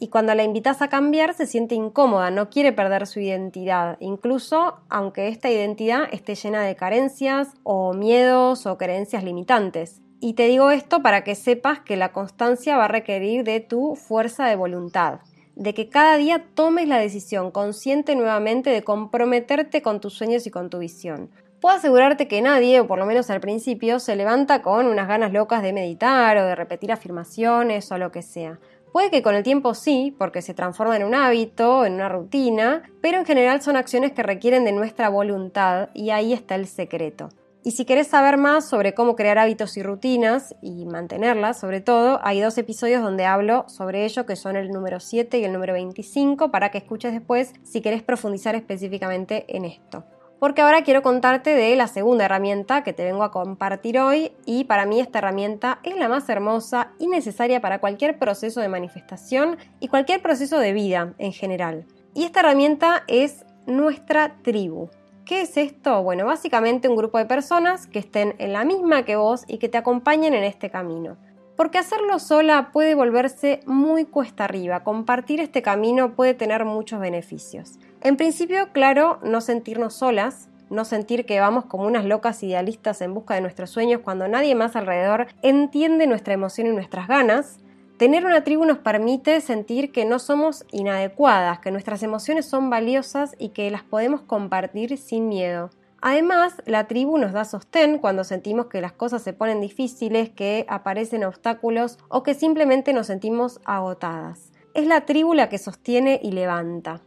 Y 0.00 0.08
cuando 0.08 0.34
la 0.34 0.42
invitas 0.42 0.82
a 0.82 0.90
cambiar 0.90 1.32
se 1.32 1.46
siente 1.46 1.74
incómoda, 1.74 2.30
no 2.30 2.50
quiere 2.50 2.74
perder 2.74 3.06
su 3.06 3.20
identidad, 3.20 3.96
incluso 4.00 4.76
aunque 4.90 5.28
esta 5.28 5.48
identidad 5.48 6.10
esté 6.12 6.34
llena 6.34 6.62
de 6.62 6.76
carencias 6.76 7.48
o 7.62 7.94
miedos 7.94 8.66
o 8.66 8.76
creencias 8.76 9.24
limitantes. 9.24 10.02
Y 10.22 10.34
te 10.34 10.48
digo 10.48 10.70
esto 10.70 11.00
para 11.00 11.24
que 11.24 11.34
sepas 11.34 11.80
que 11.80 11.96
la 11.96 12.12
constancia 12.12 12.76
va 12.76 12.84
a 12.84 12.88
requerir 12.88 13.42
de 13.42 13.60
tu 13.60 13.96
fuerza 13.96 14.44
de 14.46 14.54
voluntad, 14.54 15.20
de 15.56 15.72
que 15.72 15.88
cada 15.88 16.18
día 16.18 16.44
tomes 16.54 16.86
la 16.86 16.98
decisión 16.98 17.50
consciente 17.50 18.14
nuevamente 18.14 18.68
de 18.68 18.82
comprometerte 18.82 19.80
con 19.80 19.98
tus 19.98 20.12
sueños 20.12 20.46
y 20.46 20.50
con 20.50 20.68
tu 20.68 20.78
visión. 20.78 21.30
Puedo 21.62 21.74
asegurarte 21.74 22.28
que 22.28 22.42
nadie, 22.42 22.80
o 22.80 22.86
por 22.86 22.98
lo 22.98 23.06
menos 23.06 23.30
al 23.30 23.40
principio, 23.40 23.98
se 23.98 24.14
levanta 24.14 24.60
con 24.60 24.86
unas 24.86 25.08
ganas 25.08 25.32
locas 25.32 25.62
de 25.62 25.72
meditar 25.72 26.36
o 26.36 26.44
de 26.44 26.54
repetir 26.54 26.92
afirmaciones 26.92 27.90
o 27.90 27.96
lo 27.96 28.12
que 28.12 28.20
sea. 28.20 28.58
Puede 28.92 29.10
que 29.10 29.22
con 29.22 29.34
el 29.34 29.42
tiempo 29.42 29.72
sí, 29.72 30.14
porque 30.18 30.42
se 30.42 30.52
transforma 30.52 30.96
en 30.96 31.04
un 31.04 31.14
hábito, 31.14 31.86
en 31.86 31.94
una 31.94 32.10
rutina, 32.10 32.82
pero 33.00 33.16
en 33.16 33.24
general 33.24 33.62
son 33.62 33.76
acciones 33.76 34.12
que 34.12 34.22
requieren 34.22 34.66
de 34.66 34.72
nuestra 34.72 35.08
voluntad 35.08 35.88
y 35.94 36.10
ahí 36.10 36.34
está 36.34 36.56
el 36.56 36.66
secreto. 36.66 37.30
Y 37.62 37.72
si 37.72 37.84
querés 37.84 38.06
saber 38.06 38.38
más 38.38 38.66
sobre 38.66 38.94
cómo 38.94 39.16
crear 39.16 39.38
hábitos 39.38 39.76
y 39.76 39.82
rutinas 39.82 40.54
y 40.62 40.86
mantenerlas, 40.86 41.60
sobre 41.60 41.82
todo, 41.82 42.18
hay 42.22 42.40
dos 42.40 42.56
episodios 42.56 43.02
donde 43.02 43.26
hablo 43.26 43.66
sobre 43.68 44.06
ello, 44.06 44.24
que 44.24 44.34
son 44.34 44.56
el 44.56 44.70
número 44.70 44.98
7 44.98 45.38
y 45.38 45.44
el 45.44 45.52
número 45.52 45.74
25, 45.74 46.50
para 46.50 46.70
que 46.70 46.78
escuches 46.78 47.12
después 47.12 47.52
si 47.62 47.82
querés 47.82 48.02
profundizar 48.02 48.54
específicamente 48.54 49.44
en 49.54 49.66
esto. 49.66 50.04
Porque 50.38 50.62
ahora 50.62 50.84
quiero 50.84 51.02
contarte 51.02 51.54
de 51.54 51.76
la 51.76 51.86
segunda 51.86 52.24
herramienta 52.24 52.82
que 52.82 52.94
te 52.94 53.04
vengo 53.04 53.24
a 53.24 53.30
compartir 53.30 53.98
hoy 53.98 54.32
y 54.46 54.64
para 54.64 54.86
mí 54.86 54.98
esta 54.98 55.18
herramienta 55.18 55.80
es 55.82 55.98
la 55.98 56.08
más 56.08 56.26
hermosa 56.30 56.92
y 56.98 57.08
necesaria 57.08 57.60
para 57.60 57.78
cualquier 57.78 58.18
proceso 58.18 58.62
de 58.62 58.68
manifestación 58.68 59.58
y 59.80 59.88
cualquier 59.88 60.22
proceso 60.22 60.58
de 60.58 60.72
vida 60.72 61.12
en 61.18 61.34
general. 61.34 61.84
Y 62.14 62.24
esta 62.24 62.40
herramienta 62.40 63.04
es 63.06 63.44
nuestra 63.66 64.38
tribu. 64.42 64.88
¿Qué 65.30 65.42
es 65.42 65.56
esto? 65.56 66.02
Bueno, 66.02 66.26
básicamente 66.26 66.88
un 66.88 66.96
grupo 66.96 67.16
de 67.16 67.24
personas 67.24 67.86
que 67.86 68.00
estén 68.00 68.34
en 68.38 68.52
la 68.52 68.64
misma 68.64 69.04
que 69.04 69.14
vos 69.14 69.44
y 69.46 69.58
que 69.58 69.68
te 69.68 69.78
acompañen 69.78 70.34
en 70.34 70.42
este 70.42 70.70
camino. 70.70 71.18
Porque 71.56 71.78
hacerlo 71.78 72.18
sola 72.18 72.70
puede 72.72 72.96
volverse 72.96 73.60
muy 73.64 74.06
cuesta 74.06 74.42
arriba. 74.42 74.82
Compartir 74.82 75.38
este 75.38 75.62
camino 75.62 76.16
puede 76.16 76.34
tener 76.34 76.64
muchos 76.64 76.98
beneficios. 76.98 77.78
En 78.00 78.16
principio, 78.16 78.72
claro, 78.72 79.20
no 79.22 79.40
sentirnos 79.40 79.94
solas, 79.94 80.48
no 80.68 80.84
sentir 80.84 81.24
que 81.26 81.38
vamos 81.38 81.64
como 81.66 81.84
unas 81.84 82.06
locas 82.06 82.42
idealistas 82.42 83.00
en 83.00 83.14
busca 83.14 83.34
de 83.34 83.40
nuestros 83.40 83.70
sueños 83.70 84.00
cuando 84.02 84.26
nadie 84.26 84.56
más 84.56 84.74
alrededor 84.74 85.28
entiende 85.42 86.08
nuestra 86.08 86.34
emoción 86.34 86.66
y 86.66 86.70
nuestras 86.70 87.06
ganas. 87.06 87.60
Tener 88.00 88.24
una 88.24 88.44
tribu 88.44 88.64
nos 88.64 88.78
permite 88.78 89.42
sentir 89.42 89.92
que 89.92 90.06
no 90.06 90.18
somos 90.18 90.64
inadecuadas, 90.72 91.58
que 91.58 91.70
nuestras 91.70 92.02
emociones 92.02 92.46
son 92.46 92.70
valiosas 92.70 93.36
y 93.38 93.50
que 93.50 93.70
las 93.70 93.82
podemos 93.82 94.22
compartir 94.22 94.96
sin 94.96 95.28
miedo. 95.28 95.68
Además, 96.00 96.62
la 96.64 96.86
tribu 96.86 97.18
nos 97.18 97.32
da 97.32 97.44
sostén 97.44 97.98
cuando 97.98 98.24
sentimos 98.24 98.68
que 98.68 98.80
las 98.80 98.92
cosas 98.92 99.20
se 99.20 99.34
ponen 99.34 99.60
difíciles, 99.60 100.30
que 100.30 100.64
aparecen 100.66 101.24
obstáculos 101.24 101.98
o 102.08 102.22
que 102.22 102.32
simplemente 102.32 102.94
nos 102.94 103.08
sentimos 103.08 103.60
agotadas. 103.66 104.50
Es 104.72 104.86
la 104.86 105.04
tribu 105.04 105.34
la 105.34 105.50
que 105.50 105.58
sostiene 105.58 106.20
y 106.22 106.32
levanta. 106.32 107.02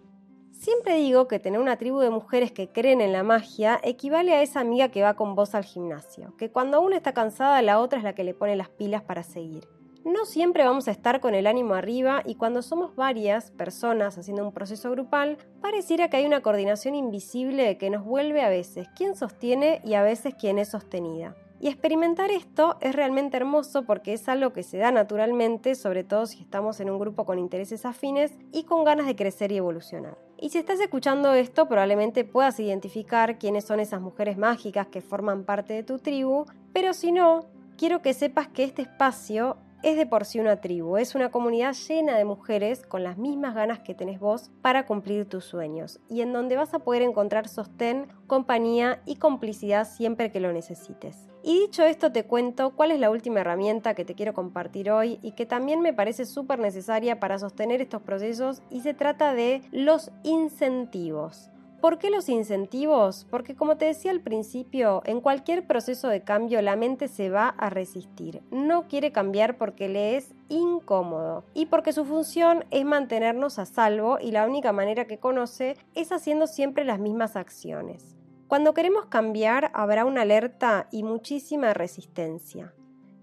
Siempre 0.51 0.97
digo 0.97 1.27
que 1.27 1.39
tener 1.39 1.59
una 1.59 1.77
tribu 1.77 2.01
de 2.01 2.11
mujeres 2.11 2.51
que 2.51 2.69
creen 2.69 3.01
en 3.01 3.13
la 3.13 3.23
magia 3.23 3.79
equivale 3.81 4.35
a 4.35 4.43
esa 4.43 4.59
amiga 4.59 4.89
que 4.89 5.01
va 5.01 5.15
con 5.15 5.33
vos 5.33 5.55
al 5.55 5.63
gimnasio, 5.63 6.37
que 6.37 6.51
cuando 6.51 6.81
una 6.81 6.97
está 6.97 7.13
cansada 7.13 7.63
la 7.63 7.79
otra 7.79 7.97
es 7.97 8.03
la 8.03 8.13
que 8.13 8.23
le 8.23 8.35
pone 8.35 8.55
las 8.55 8.69
pilas 8.69 9.01
para 9.01 9.23
seguir 9.23 9.67
no 10.05 10.25
siempre 10.25 10.65
vamos 10.65 10.87
a 10.87 10.91
estar 10.91 11.21
con 11.21 11.33
el 11.33 11.47
ánimo 11.47 11.75
arriba 11.75 12.23
y 12.25 12.35
cuando 12.35 12.61
somos 12.61 12.95
varias 12.95 13.51
personas 13.51 14.17
haciendo 14.17 14.45
un 14.45 14.53
proceso 14.53 14.91
grupal, 14.91 15.37
pareciera 15.61 16.09
que 16.09 16.17
hay 16.17 16.25
una 16.25 16.41
coordinación 16.41 16.95
invisible 16.95 17.77
que 17.77 17.89
nos 17.89 18.03
vuelve 18.03 18.41
a 18.41 18.49
veces 18.49 18.87
quien 18.95 19.15
sostiene 19.15 19.81
y 19.83 19.93
a 19.93 20.03
veces 20.03 20.35
quien 20.35 20.59
es 20.59 20.69
sostenida. 20.69 21.35
Y 21.61 21.69
experimentar 21.69 22.29
esto 22.29 22.75
es 22.81 22.93
realmente 22.93 23.37
hermoso 23.37 23.83
porque 23.83 24.11
es 24.11 24.27
algo 24.27 24.51
que 24.51 24.63
se 24.63 24.77
da 24.77 24.91
naturalmente, 24.91 25.75
sobre 25.75 26.03
todo 26.03 26.25
si 26.25 26.41
estamos 26.41 26.81
en 26.81 26.89
un 26.89 26.99
grupo 26.99 27.25
con 27.25 27.39
intereses 27.39 27.85
afines 27.85 28.33
y 28.51 28.63
con 28.63 28.83
ganas 28.83 29.05
de 29.05 29.15
crecer 29.15 29.53
y 29.53 29.57
evolucionar. 29.57 30.17
Y 30.37 30.49
si 30.49 30.57
estás 30.57 30.81
escuchando 30.81 31.31
esto, 31.33 31.69
probablemente 31.69 32.25
puedas 32.25 32.59
identificar 32.59 33.37
quiénes 33.37 33.63
son 33.63 33.79
esas 33.79 34.01
mujeres 34.01 34.37
mágicas 34.37 34.87
que 34.87 34.99
forman 34.99 35.45
parte 35.45 35.73
de 35.73 35.83
tu 35.83 35.99
tribu, 35.99 36.43
pero 36.73 36.93
si 36.93 37.13
no, 37.13 37.45
quiero 37.77 38.01
que 38.01 38.13
sepas 38.13 38.49
que 38.49 38.65
este 38.65 38.81
espacio 38.81 39.55
es 39.83 39.97
de 39.97 40.05
por 40.05 40.25
sí 40.25 40.39
una 40.39 40.61
tribu, 40.61 40.97
es 40.97 41.13
una 41.13 41.29
comunidad 41.29 41.75
llena 41.75 42.17
de 42.17 42.25
mujeres 42.25 42.85
con 42.85 43.03
las 43.03 43.17
mismas 43.17 43.53
ganas 43.53 43.79
que 43.79 43.93
tenés 43.93 44.19
vos 44.19 44.49
para 44.61 44.85
cumplir 44.85 45.27
tus 45.27 45.43
sueños 45.43 45.99
y 46.09 46.21
en 46.21 46.31
donde 46.31 46.55
vas 46.55 46.73
a 46.73 46.79
poder 46.79 47.01
encontrar 47.01 47.49
sostén, 47.49 48.07
compañía 48.25 49.01
y 49.05 49.17
complicidad 49.17 49.85
siempre 49.85 50.31
que 50.31 50.39
lo 50.39 50.53
necesites. 50.53 51.27
Y 51.43 51.59
dicho 51.59 51.83
esto 51.83 52.13
te 52.13 52.23
cuento 52.23 52.71
cuál 52.71 52.91
es 52.91 52.99
la 53.01 53.09
última 53.09 53.41
herramienta 53.41 53.93
que 53.93 54.05
te 54.05 54.15
quiero 54.15 54.33
compartir 54.33 54.89
hoy 54.89 55.19
y 55.21 55.33
que 55.33 55.45
también 55.45 55.81
me 55.81 55.93
parece 55.93 56.25
súper 56.25 56.59
necesaria 56.59 57.19
para 57.19 57.37
sostener 57.37 57.81
estos 57.81 58.01
procesos 58.01 58.61
y 58.69 58.79
se 58.79 58.93
trata 58.93 59.33
de 59.33 59.61
los 59.71 60.11
incentivos. 60.23 61.49
¿Por 61.83 61.97
qué 61.97 62.09
los 62.09 62.29
incentivos? 62.29 63.27
Porque 63.29 63.57
como 63.57 63.75
te 63.75 63.83
decía 63.83 64.11
al 64.11 64.21
principio, 64.21 65.01
en 65.03 65.19
cualquier 65.19 65.67
proceso 65.67 66.07
de 66.07 66.23
cambio 66.23 66.61
la 66.61 66.77
mente 66.77 67.09
se 67.09 67.29
va 67.29 67.49
a 67.49 67.69
resistir. 67.69 68.41
No 68.51 68.87
quiere 68.87 69.11
cambiar 69.11 69.57
porque 69.57 69.89
le 69.89 70.15
es 70.15 70.33
incómodo 70.47 71.43
y 71.53 71.65
porque 71.65 71.91
su 71.91 72.05
función 72.05 72.63
es 72.71 72.85
mantenernos 72.85 73.59
a 73.59 73.65
salvo 73.65 74.17
y 74.21 74.31
la 74.31 74.45
única 74.45 74.71
manera 74.71 75.07
que 75.07 75.19
conoce 75.19 75.75
es 75.93 76.13
haciendo 76.13 76.47
siempre 76.47 76.85
las 76.85 76.99
mismas 76.99 77.35
acciones. 77.35 78.15
Cuando 78.47 78.73
queremos 78.73 79.07
cambiar 79.07 79.69
habrá 79.73 80.05
una 80.05 80.21
alerta 80.21 80.87
y 80.89 81.03
muchísima 81.03 81.73
resistencia. 81.73 82.73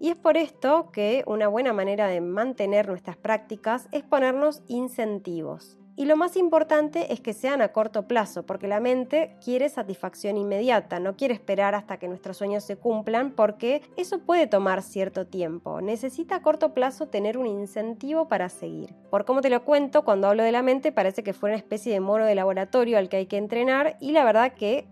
Y 0.00 0.10
es 0.10 0.16
por 0.16 0.36
esto 0.36 0.90
que 0.92 1.24
una 1.26 1.48
buena 1.48 1.72
manera 1.72 2.08
de 2.08 2.20
mantener 2.20 2.88
nuestras 2.88 3.16
prácticas 3.16 3.88
es 3.90 4.02
ponernos 4.02 4.60
incentivos. 4.68 5.79
Y 5.96 6.06
lo 6.06 6.16
más 6.16 6.36
importante 6.36 7.12
es 7.12 7.20
que 7.20 7.32
sean 7.32 7.62
a 7.62 7.68
corto 7.68 8.06
plazo, 8.06 8.44
porque 8.44 8.68
la 8.68 8.80
mente 8.80 9.36
quiere 9.44 9.68
satisfacción 9.68 10.36
inmediata, 10.36 11.00
no 11.00 11.16
quiere 11.16 11.34
esperar 11.34 11.74
hasta 11.74 11.98
que 11.98 12.08
nuestros 12.08 12.36
sueños 12.36 12.64
se 12.64 12.76
cumplan, 12.76 13.32
porque 13.32 13.82
eso 13.96 14.20
puede 14.20 14.46
tomar 14.46 14.82
cierto 14.82 15.26
tiempo. 15.26 15.80
Necesita 15.80 16.36
a 16.36 16.42
corto 16.42 16.72
plazo 16.74 17.08
tener 17.08 17.36
un 17.36 17.46
incentivo 17.46 18.28
para 18.28 18.48
seguir. 18.48 18.94
Por 19.10 19.24
como 19.24 19.40
te 19.40 19.50
lo 19.50 19.64
cuento, 19.64 20.04
cuando 20.04 20.28
hablo 20.28 20.42
de 20.42 20.52
la 20.52 20.62
mente 20.62 20.92
parece 20.92 21.22
que 21.22 21.32
fue 21.32 21.50
una 21.50 21.58
especie 21.58 21.92
de 21.92 22.00
mono 22.00 22.24
de 22.24 22.34
laboratorio 22.34 22.96
al 22.96 23.08
que 23.08 23.18
hay 23.18 23.26
que 23.26 23.36
entrenar 23.36 23.96
y 24.00 24.12
la 24.12 24.24
verdad 24.24 24.52
que. 24.52 24.88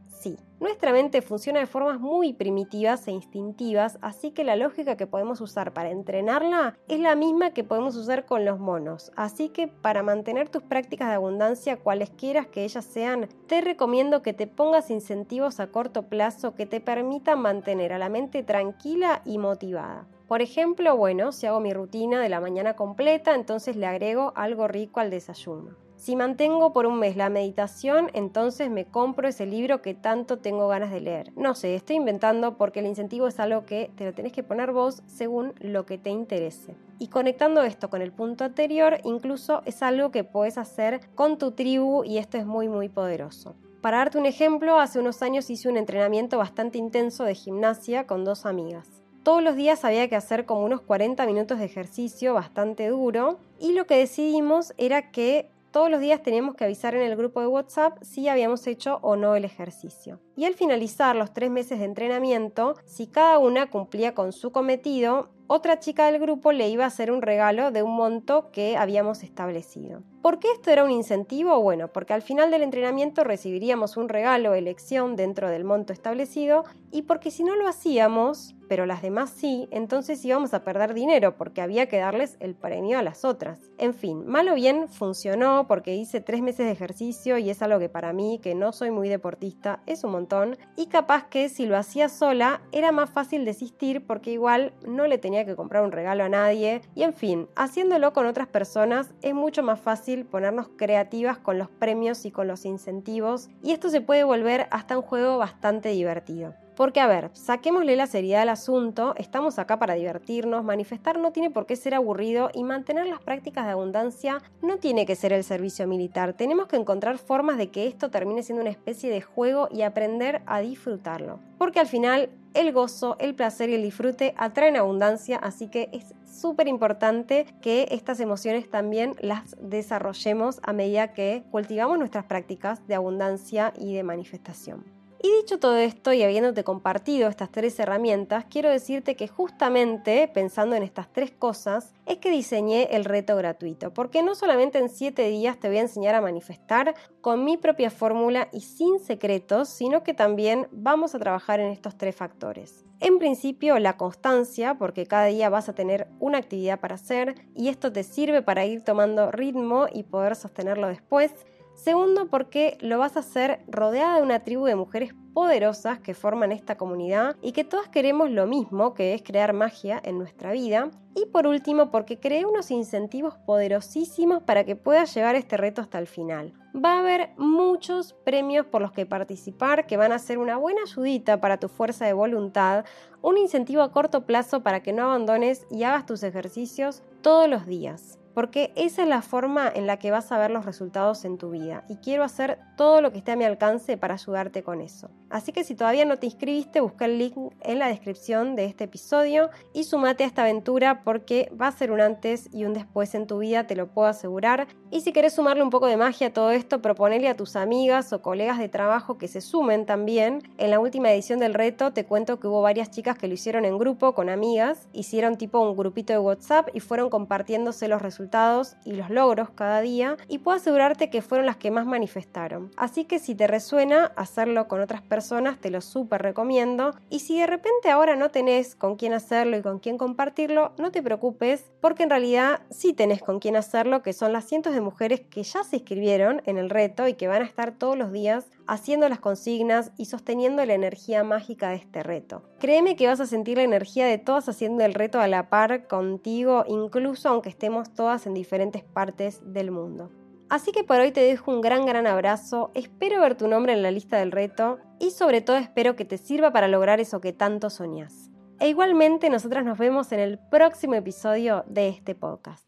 Nuestra 0.60 0.92
mente 0.92 1.22
funciona 1.22 1.60
de 1.60 1.66
formas 1.66 2.00
muy 2.00 2.32
primitivas 2.32 3.06
e 3.06 3.12
instintivas, 3.12 3.96
así 4.02 4.32
que 4.32 4.42
la 4.42 4.56
lógica 4.56 4.96
que 4.96 5.06
podemos 5.06 5.40
usar 5.40 5.72
para 5.72 5.90
entrenarla 5.90 6.76
es 6.88 6.98
la 6.98 7.14
misma 7.14 7.52
que 7.52 7.62
podemos 7.62 7.94
usar 7.94 8.26
con 8.26 8.44
los 8.44 8.58
monos. 8.58 9.12
Así 9.14 9.50
que 9.50 9.68
para 9.68 10.02
mantener 10.02 10.48
tus 10.48 10.64
prácticas 10.64 11.10
de 11.10 11.14
abundancia, 11.14 11.76
cualesquiera 11.76 12.46
que 12.46 12.64
ellas 12.64 12.84
sean, 12.84 13.28
te 13.46 13.60
recomiendo 13.60 14.20
que 14.20 14.32
te 14.32 14.48
pongas 14.48 14.90
incentivos 14.90 15.60
a 15.60 15.68
corto 15.68 16.08
plazo 16.08 16.56
que 16.56 16.66
te 16.66 16.80
permitan 16.80 17.40
mantener 17.40 17.92
a 17.92 17.98
la 17.98 18.08
mente 18.08 18.42
tranquila 18.42 19.22
y 19.24 19.38
motivada. 19.38 20.08
Por 20.26 20.42
ejemplo, 20.42 20.96
bueno, 20.96 21.30
si 21.30 21.46
hago 21.46 21.60
mi 21.60 21.72
rutina 21.72 22.20
de 22.20 22.28
la 22.28 22.40
mañana 22.40 22.74
completa, 22.74 23.36
entonces 23.36 23.76
le 23.76 23.86
agrego 23.86 24.32
algo 24.34 24.66
rico 24.66 24.98
al 24.98 25.10
desayuno. 25.10 25.87
Si 25.98 26.14
mantengo 26.14 26.72
por 26.72 26.86
un 26.86 27.00
mes 27.00 27.16
la 27.16 27.28
meditación, 27.28 28.08
entonces 28.14 28.70
me 28.70 28.84
compro 28.84 29.26
ese 29.26 29.46
libro 29.46 29.82
que 29.82 29.94
tanto 29.94 30.38
tengo 30.38 30.68
ganas 30.68 30.92
de 30.92 31.00
leer. 31.00 31.32
No 31.34 31.56
sé, 31.56 31.74
estoy 31.74 31.96
inventando 31.96 32.56
porque 32.56 32.78
el 32.78 32.86
incentivo 32.86 33.26
es 33.26 33.40
algo 33.40 33.66
que 33.66 33.90
te 33.96 34.04
lo 34.04 34.14
tenés 34.14 34.32
que 34.32 34.44
poner 34.44 34.70
vos 34.70 35.02
según 35.08 35.54
lo 35.58 35.86
que 35.86 35.98
te 35.98 36.10
interese. 36.10 36.76
Y 37.00 37.08
conectando 37.08 37.64
esto 37.64 37.90
con 37.90 38.00
el 38.00 38.12
punto 38.12 38.44
anterior, 38.44 39.00
incluso 39.02 39.62
es 39.66 39.82
algo 39.82 40.12
que 40.12 40.22
puedes 40.22 40.56
hacer 40.56 41.00
con 41.16 41.36
tu 41.36 41.50
tribu 41.50 42.04
y 42.04 42.18
esto 42.18 42.38
es 42.38 42.46
muy 42.46 42.68
muy 42.68 42.88
poderoso. 42.88 43.56
Para 43.80 43.98
darte 43.98 44.18
un 44.18 44.26
ejemplo, 44.26 44.78
hace 44.78 45.00
unos 45.00 45.20
años 45.22 45.50
hice 45.50 45.68
un 45.68 45.76
entrenamiento 45.76 46.38
bastante 46.38 46.78
intenso 46.78 47.24
de 47.24 47.34
gimnasia 47.34 48.06
con 48.06 48.24
dos 48.24 48.46
amigas. 48.46 48.88
Todos 49.24 49.42
los 49.42 49.56
días 49.56 49.84
había 49.84 50.08
que 50.08 50.14
hacer 50.14 50.46
como 50.46 50.64
unos 50.64 50.80
40 50.80 51.26
minutos 51.26 51.58
de 51.58 51.64
ejercicio 51.64 52.34
bastante 52.34 52.86
duro 52.86 53.40
y 53.58 53.72
lo 53.72 53.84
que 53.86 53.98
decidimos 53.98 54.72
era 54.78 55.10
que 55.10 55.50
todos 55.70 55.90
los 55.90 56.00
días 56.00 56.22
teníamos 56.22 56.54
que 56.54 56.64
avisar 56.64 56.94
en 56.94 57.02
el 57.02 57.16
grupo 57.16 57.40
de 57.40 57.46
WhatsApp 57.46 57.98
si 58.02 58.28
habíamos 58.28 58.66
hecho 58.66 58.98
o 59.02 59.16
no 59.16 59.34
el 59.36 59.44
ejercicio. 59.44 60.20
Y 60.36 60.44
al 60.44 60.54
finalizar 60.54 61.16
los 61.16 61.32
tres 61.32 61.50
meses 61.50 61.78
de 61.78 61.84
entrenamiento, 61.84 62.76
si 62.84 63.06
cada 63.06 63.38
una 63.38 63.70
cumplía 63.70 64.14
con 64.14 64.32
su 64.32 64.52
cometido, 64.52 65.30
otra 65.46 65.80
chica 65.80 66.10
del 66.10 66.20
grupo 66.20 66.52
le 66.52 66.68
iba 66.68 66.84
a 66.84 66.88
hacer 66.88 67.10
un 67.10 67.22
regalo 67.22 67.70
de 67.70 67.82
un 67.82 67.96
monto 67.96 68.50
que 68.52 68.76
habíamos 68.76 69.22
establecido. 69.22 70.02
¿Por 70.20 70.38
qué 70.38 70.48
esto 70.52 70.70
era 70.70 70.84
un 70.84 70.90
incentivo? 70.90 71.58
Bueno, 71.62 71.88
porque 71.88 72.12
al 72.12 72.20
final 72.20 72.50
del 72.50 72.62
entrenamiento 72.62 73.24
recibiríamos 73.24 73.96
un 73.96 74.10
regalo 74.10 74.54
elección 74.54 75.16
dentro 75.16 75.48
del 75.48 75.64
monto 75.64 75.94
establecido 75.94 76.64
y 76.90 77.02
porque 77.02 77.30
si 77.30 77.44
no 77.44 77.56
lo 77.56 77.66
hacíamos, 77.66 78.54
pero 78.68 78.86
las 78.86 79.02
demás 79.02 79.30
sí, 79.30 79.68
entonces 79.70 80.24
íbamos 80.24 80.54
a 80.54 80.62
perder 80.62 80.94
dinero 80.94 81.36
porque 81.36 81.60
había 81.60 81.88
que 81.88 81.98
darles 81.98 82.36
el 82.40 82.54
premio 82.54 82.98
a 82.98 83.02
las 83.02 83.24
otras. 83.24 83.58
En 83.78 83.94
fin, 83.94 84.26
mal 84.26 84.48
o 84.48 84.54
bien 84.54 84.88
funcionó 84.88 85.66
porque 85.66 85.96
hice 85.96 86.20
tres 86.20 86.42
meses 86.42 86.66
de 86.66 86.72
ejercicio 86.72 87.38
y 87.38 87.50
es 87.50 87.62
algo 87.62 87.78
que 87.78 87.88
para 87.88 88.12
mí, 88.12 88.40
que 88.42 88.54
no 88.54 88.72
soy 88.72 88.90
muy 88.90 89.08
deportista, 89.08 89.80
es 89.86 90.04
un 90.04 90.12
montón 90.12 90.56
y 90.76 90.86
capaz 90.86 91.28
que 91.28 91.48
si 91.48 91.66
lo 91.66 91.76
hacía 91.76 92.08
sola 92.08 92.60
era 92.72 92.92
más 92.92 93.10
fácil 93.10 93.44
desistir 93.44 94.06
porque 94.06 94.32
igual 94.32 94.72
no 94.86 95.06
le 95.06 95.18
tenía 95.18 95.44
que 95.44 95.56
comprar 95.56 95.82
un 95.82 95.92
regalo 95.92 96.24
a 96.24 96.28
nadie 96.28 96.82
y 96.94 97.02
en 97.02 97.14
fin, 97.14 97.48
haciéndolo 97.56 98.12
con 98.12 98.26
otras 98.26 98.48
personas 98.48 99.14
es 99.22 99.34
mucho 99.34 99.62
más 99.62 99.80
fácil 99.80 100.26
ponernos 100.26 100.68
creativas 100.76 101.38
con 101.38 101.58
los 101.58 101.70
premios 101.70 102.24
y 102.24 102.30
con 102.30 102.48
los 102.48 102.64
incentivos 102.64 103.48
y 103.62 103.72
esto 103.72 103.88
se 103.88 104.00
puede 104.00 104.24
volver 104.24 104.66
hasta 104.70 104.96
un 104.96 105.02
juego 105.02 105.38
bastante 105.38 105.90
divertido. 105.90 106.54
Porque, 106.78 107.00
a 107.00 107.08
ver, 107.08 107.30
saquémosle 107.32 107.96
la 107.96 108.06
seriedad 108.06 108.42
al 108.42 108.50
asunto, 108.50 109.12
estamos 109.16 109.58
acá 109.58 109.80
para 109.80 109.94
divertirnos, 109.94 110.62
manifestar 110.62 111.18
no 111.18 111.32
tiene 111.32 111.50
por 111.50 111.66
qué 111.66 111.74
ser 111.74 111.92
aburrido 111.92 112.50
y 112.54 112.62
mantener 112.62 113.08
las 113.08 113.20
prácticas 113.20 113.64
de 113.64 113.72
abundancia 113.72 114.40
no 114.62 114.76
tiene 114.76 115.04
que 115.04 115.16
ser 115.16 115.32
el 115.32 115.42
servicio 115.42 115.88
militar. 115.88 116.34
Tenemos 116.34 116.68
que 116.68 116.76
encontrar 116.76 117.18
formas 117.18 117.58
de 117.58 117.72
que 117.72 117.88
esto 117.88 118.12
termine 118.12 118.44
siendo 118.44 118.62
una 118.62 118.70
especie 118.70 119.10
de 119.10 119.20
juego 119.20 119.66
y 119.72 119.82
aprender 119.82 120.40
a 120.46 120.60
disfrutarlo. 120.60 121.40
Porque 121.58 121.80
al 121.80 121.88
final 121.88 122.30
el 122.54 122.72
gozo, 122.72 123.16
el 123.18 123.34
placer 123.34 123.70
y 123.70 123.74
el 123.74 123.82
disfrute 123.82 124.32
atraen 124.36 124.76
abundancia, 124.76 125.36
así 125.36 125.66
que 125.66 125.88
es 125.92 126.14
súper 126.32 126.68
importante 126.68 127.46
que 127.60 127.88
estas 127.90 128.20
emociones 128.20 128.70
también 128.70 129.16
las 129.20 129.56
desarrollemos 129.60 130.60
a 130.62 130.72
medida 130.72 131.12
que 131.12 131.42
cultivamos 131.50 131.98
nuestras 131.98 132.26
prácticas 132.26 132.86
de 132.86 132.94
abundancia 132.94 133.72
y 133.76 133.96
de 133.96 134.04
manifestación. 134.04 134.97
Y 135.20 135.32
dicho 135.32 135.58
todo 135.58 135.76
esto 135.76 136.12
y 136.12 136.22
habiéndote 136.22 136.62
compartido 136.62 137.28
estas 137.28 137.50
tres 137.50 137.78
herramientas, 137.80 138.44
quiero 138.48 138.70
decirte 138.70 139.16
que 139.16 139.26
justamente 139.26 140.28
pensando 140.28 140.76
en 140.76 140.84
estas 140.84 141.12
tres 141.12 141.32
cosas 141.32 141.92
es 142.06 142.18
que 142.18 142.30
diseñé 142.30 142.84
el 142.92 143.04
reto 143.04 143.34
gratuito, 143.34 143.92
porque 143.92 144.22
no 144.22 144.36
solamente 144.36 144.78
en 144.78 144.88
7 144.88 145.28
días 145.28 145.58
te 145.58 145.68
voy 145.68 145.78
a 145.78 145.82
enseñar 145.82 146.14
a 146.14 146.20
manifestar 146.20 146.94
con 147.20 147.44
mi 147.44 147.56
propia 147.56 147.90
fórmula 147.90 148.48
y 148.52 148.60
sin 148.60 149.00
secretos, 149.00 149.68
sino 149.68 150.04
que 150.04 150.14
también 150.14 150.68
vamos 150.70 151.16
a 151.16 151.18
trabajar 151.18 151.58
en 151.58 151.72
estos 151.72 151.98
tres 151.98 152.14
factores. 152.14 152.84
En 153.00 153.18
principio, 153.18 153.78
la 153.80 153.96
constancia, 153.96 154.74
porque 154.74 155.06
cada 155.06 155.26
día 155.26 155.48
vas 155.50 155.68
a 155.68 155.74
tener 155.74 156.06
una 156.20 156.38
actividad 156.38 156.78
para 156.78 156.94
hacer 156.94 157.34
y 157.56 157.68
esto 157.68 157.92
te 157.92 158.04
sirve 158.04 158.42
para 158.42 158.66
ir 158.66 158.82
tomando 158.82 159.32
ritmo 159.32 159.86
y 159.92 160.04
poder 160.04 160.36
sostenerlo 160.36 160.86
después. 160.86 161.32
Segundo, 161.78 162.26
porque 162.26 162.76
lo 162.80 162.98
vas 162.98 163.16
a 163.16 163.20
hacer 163.20 163.60
rodeada 163.68 164.16
de 164.16 164.22
una 164.22 164.40
tribu 164.40 164.64
de 164.64 164.74
mujeres 164.74 165.14
poderosas 165.32 166.00
que 166.00 166.12
forman 166.12 166.50
esta 166.50 166.76
comunidad 166.76 167.36
y 167.40 167.52
que 167.52 167.62
todas 167.62 167.88
queremos 167.88 168.30
lo 168.30 168.48
mismo, 168.48 168.94
que 168.94 169.14
es 169.14 169.22
crear 169.22 169.52
magia 169.52 170.00
en 170.02 170.18
nuestra 170.18 170.50
vida. 170.50 170.90
Y 171.14 171.26
por 171.26 171.46
último, 171.46 171.92
porque 171.92 172.18
creé 172.18 172.46
unos 172.46 172.72
incentivos 172.72 173.38
poderosísimos 173.46 174.42
para 174.42 174.64
que 174.64 174.74
puedas 174.74 175.14
llevar 175.14 175.36
este 175.36 175.56
reto 175.56 175.80
hasta 175.80 176.00
el 176.00 176.08
final. 176.08 176.52
Va 176.74 176.94
a 176.94 176.98
haber 176.98 177.30
muchos 177.36 178.12
premios 178.24 178.66
por 178.66 178.82
los 178.82 178.90
que 178.90 179.06
participar 179.06 179.86
que 179.86 179.96
van 179.96 180.10
a 180.10 180.18
ser 180.18 180.38
una 180.38 180.56
buena 180.56 180.82
ayudita 180.82 181.40
para 181.40 181.60
tu 181.60 181.68
fuerza 181.68 182.06
de 182.06 182.12
voluntad, 182.12 182.84
un 183.22 183.38
incentivo 183.38 183.82
a 183.82 183.92
corto 183.92 184.26
plazo 184.26 184.64
para 184.64 184.82
que 184.82 184.92
no 184.92 185.04
abandones 185.04 185.64
y 185.70 185.84
hagas 185.84 186.06
tus 186.06 186.24
ejercicios 186.24 187.04
todos 187.22 187.48
los 187.48 187.66
días 187.66 188.17
porque 188.38 188.72
esa 188.76 189.02
es 189.02 189.08
la 189.08 189.20
forma 189.20 189.68
en 189.68 189.88
la 189.88 189.96
que 189.96 190.12
vas 190.12 190.30
a 190.30 190.38
ver 190.38 190.52
los 190.52 190.64
resultados 190.64 191.24
en 191.24 191.38
tu 191.38 191.50
vida 191.50 191.82
y 191.88 191.96
quiero 191.96 192.22
hacer 192.22 192.60
todo 192.76 193.00
lo 193.00 193.10
que 193.10 193.18
esté 193.18 193.32
a 193.32 193.36
mi 193.36 193.44
alcance 193.44 193.96
para 193.96 194.14
ayudarte 194.14 194.62
con 194.62 194.80
eso. 194.80 195.10
Así 195.28 195.52
que 195.52 195.64
si 195.64 195.74
todavía 195.74 196.04
no 196.04 196.18
te 196.18 196.26
inscribiste, 196.26 196.80
busca 196.80 197.06
el 197.06 197.18
link 197.18 197.36
en 197.60 197.80
la 197.80 197.88
descripción 197.88 198.54
de 198.54 198.66
este 198.66 198.84
episodio 198.84 199.50
y 199.74 199.84
sumate 199.84 200.22
a 200.22 200.28
esta 200.28 200.42
aventura 200.42 201.02
porque 201.02 201.52
va 201.60 201.66
a 201.66 201.72
ser 201.72 201.90
un 201.90 202.00
antes 202.00 202.48
y 202.52 202.64
un 202.64 202.74
después 202.74 203.14
en 203.16 203.26
tu 203.26 203.38
vida, 203.38 203.66
te 203.66 203.74
lo 203.74 203.88
puedo 203.88 204.06
asegurar. 204.06 204.68
Y 204.90 205.00
si 205.00 205.12
quieres 205.12 205.34
sumarle 205.34 205.64
un 205.64 205.70
poco 205.70 205.86
de 205.86 205.98
magia 205.98 206.28
a 206.28 206.32
todo 206.32 206.52
esto, 206.52 206.80
proponele 206.80 207.28
a 207.28 207.36
tus 207.36 207.56
amigas 207.56 208.12
o 208.12 208.22
colegas 208.22 208.58
de 208.58 208.68
trabajo 208.68 209.18
que 209.18 209.28
se 209.28 209.40
sumen 209.40 209.84
también. 209.84 210.44
En 210.56 210.70
la 210.70 210.78
última 210.78 211.10
edición 211.10 211.40
del 211.40 211.54
reto 211.54 211.92
te 211.92 212.06
cuento 212.06 212.38
que 212.38 212.46
hubo 212.46 212.62
varias 212.62 212.90
chicas 212.90 213.18
que 213.18 213.26
lo 213.26 213.34
hicieron 213.34 213.64
en 213.64 213.76
grupo 213.78 214.14
con 214.14 214.30
amigas, 214.30 214.88
hicieron 214.92 215.36
tipo 215.36 215.60
un 215.60 215.76
grupito 215.76 216.12
de 216.12 216.20
WhatsApp 216.20 216.68
y 216.72 216.80
fueron 216.80 217.10
compartiéndose 217.10 217.88
los 217.88 218.00
resultados 218.00 218.27
resultados 218.28 218.76
y 218.84 218.92
los 218.92 219.08
logros 219.10 219.50
cada 219.50 219.80
día 219.80 220.16
y 220.28 220.38
puedo 220.38 220.56
asegurarte 220.56 221.08
que 221.08 221.22
fueron 221.22 221.46
las 221.46 221.56
que 221.56 221.70
más 221.70 221.86
manifestaron. 221.86 222.70
Así 222.76 223.04
que 223.04 223.18
si 223.18 223.34
te 223.34 223.46
resuena 223.46 224.12
hacerlo 224.16 224.68
con 224.68 224.80
otras 224.80 225.00
personas, 225.00 225.58
te 225.58 225.70
lo 225.70 225.80
súper 225.80 226.22
recomiendo. 226.22 226.94
Y 227.08 227.20
si 227.20 227.38
de 227.38 227.46
repente 227.46 227.90
ahora 227.90 228.16
no 228.16 228.30
tenés 228.30 228.74
con 228.74 228.96
quién 228.96 229.14
hacerlo 229.14 229.56
y 229.56 229.62
con 229.62 229.78
quién 229.78 229.96
compartirlo, 229.96 230.72
no 230.78 230.90
te 230.90 231.02
preocupes 231.02 231.70
porque 231.80 232.02
en 232.02 232.10
realidad 232.10 232.60
sí 232.70 232.92
tenés 232.92 233.22
con 233.22 233.38
quién 233.38 233.56
hacerlo, 233.56 234.02
que 234.02 234.12
son 234.12 234.32
las 234.32 234.44
cientos 234.44 234.74
de 234.74 234.80
mujeres 234.80 235.20
que 235.20 235.42
ya 235.42 235.64
se 235.64 235.76
inscribieron 235.76 236.42
en 236.44 236.58
el 236.58 236.68
reto 236.68 237.08
y 237.08 237.14
que 237.14 237.28
van 237.28 237.42
a 237.42 237.46
estar 237.46 237.72
todos 237.72 237.96
los 237.96 238.12
días 238.12 238.46
haciendo 238.68 239.08
las 239.08 239.18
consignas 239.18 239.90
y 239.96 240.04
sosteniendo 240.04 240.64
la 240.64 240.74
energía 240.74 241.24
mágica 241.24 241.70
de 241.70 241.76
este 241.76 242.02
reto. 242.02 242.42
Créeme 242.60 242.94
que 242.94 243.06
vas 243.08 243.18
a 243.18 243.26
sentir 243.26 243.56
la 243.56 243.64
energía 243.64 244.06
de 244.06 244.18
todas 244.18 244.48
haciendo 244.48 244.84
el 244.84 244.94
reto 244.94 245.20
a 245.20 245.26
la 245.26 245.48
par 245.48 245.88
contigo, 245.88 246.64
incluso 246.68 247.28
aunque 247.28 247.48
estemos 247.48 247.92
todas 247.92 248.26
en 248.26 248.34
diferentes 248.34 248.84
partes 248.84 249.40
del 249.42 249.70
mundo. 249.70 250.10
Así 250.50 250.72
que 250.72 250.84
por 250.84 251.00
hoy 251.00 251.12
te 251.12 251.20
dejo 251.20 251.50
un 251.50 251.60
gran 251.60 251.84
gran 251.84 252.06
abrazo, 252.06 252.70
espero 252.74 253.20
ver 253.20 253.36
tu 253.36 253.48
nombre 253.48 253.72
en 253.72 253.82
la 253.82 253.90
lista 253.90 254.18
del 254.18 254.32
reto 254.32 254.78
y 254.98 255.10
sobre 255.10 255.40
todo 255.40 255.56
espero 255.56 255.96
que 255.96 256.04
te 256.04 256.16
sirva 256.16 256.52
para 256.52 256.68
lograr 256.68 257.00
eso 257.00 257.20
que 257.20 257.32
tanto 257.32 257.70
soñás. 257.70 258.30
E 258.60 258.68
igualmente 258.68 259.30
nosotras 259.30 259.64
nos 259.64 259.78
vemos 259.78 260.10
en 260.12 260.20
el 260.20 260.38
próximo 260.50 260.94
episodio 260.94 261.64
de 261.68 261.88
este 261.88 262.14
podcast. 262.14 262.67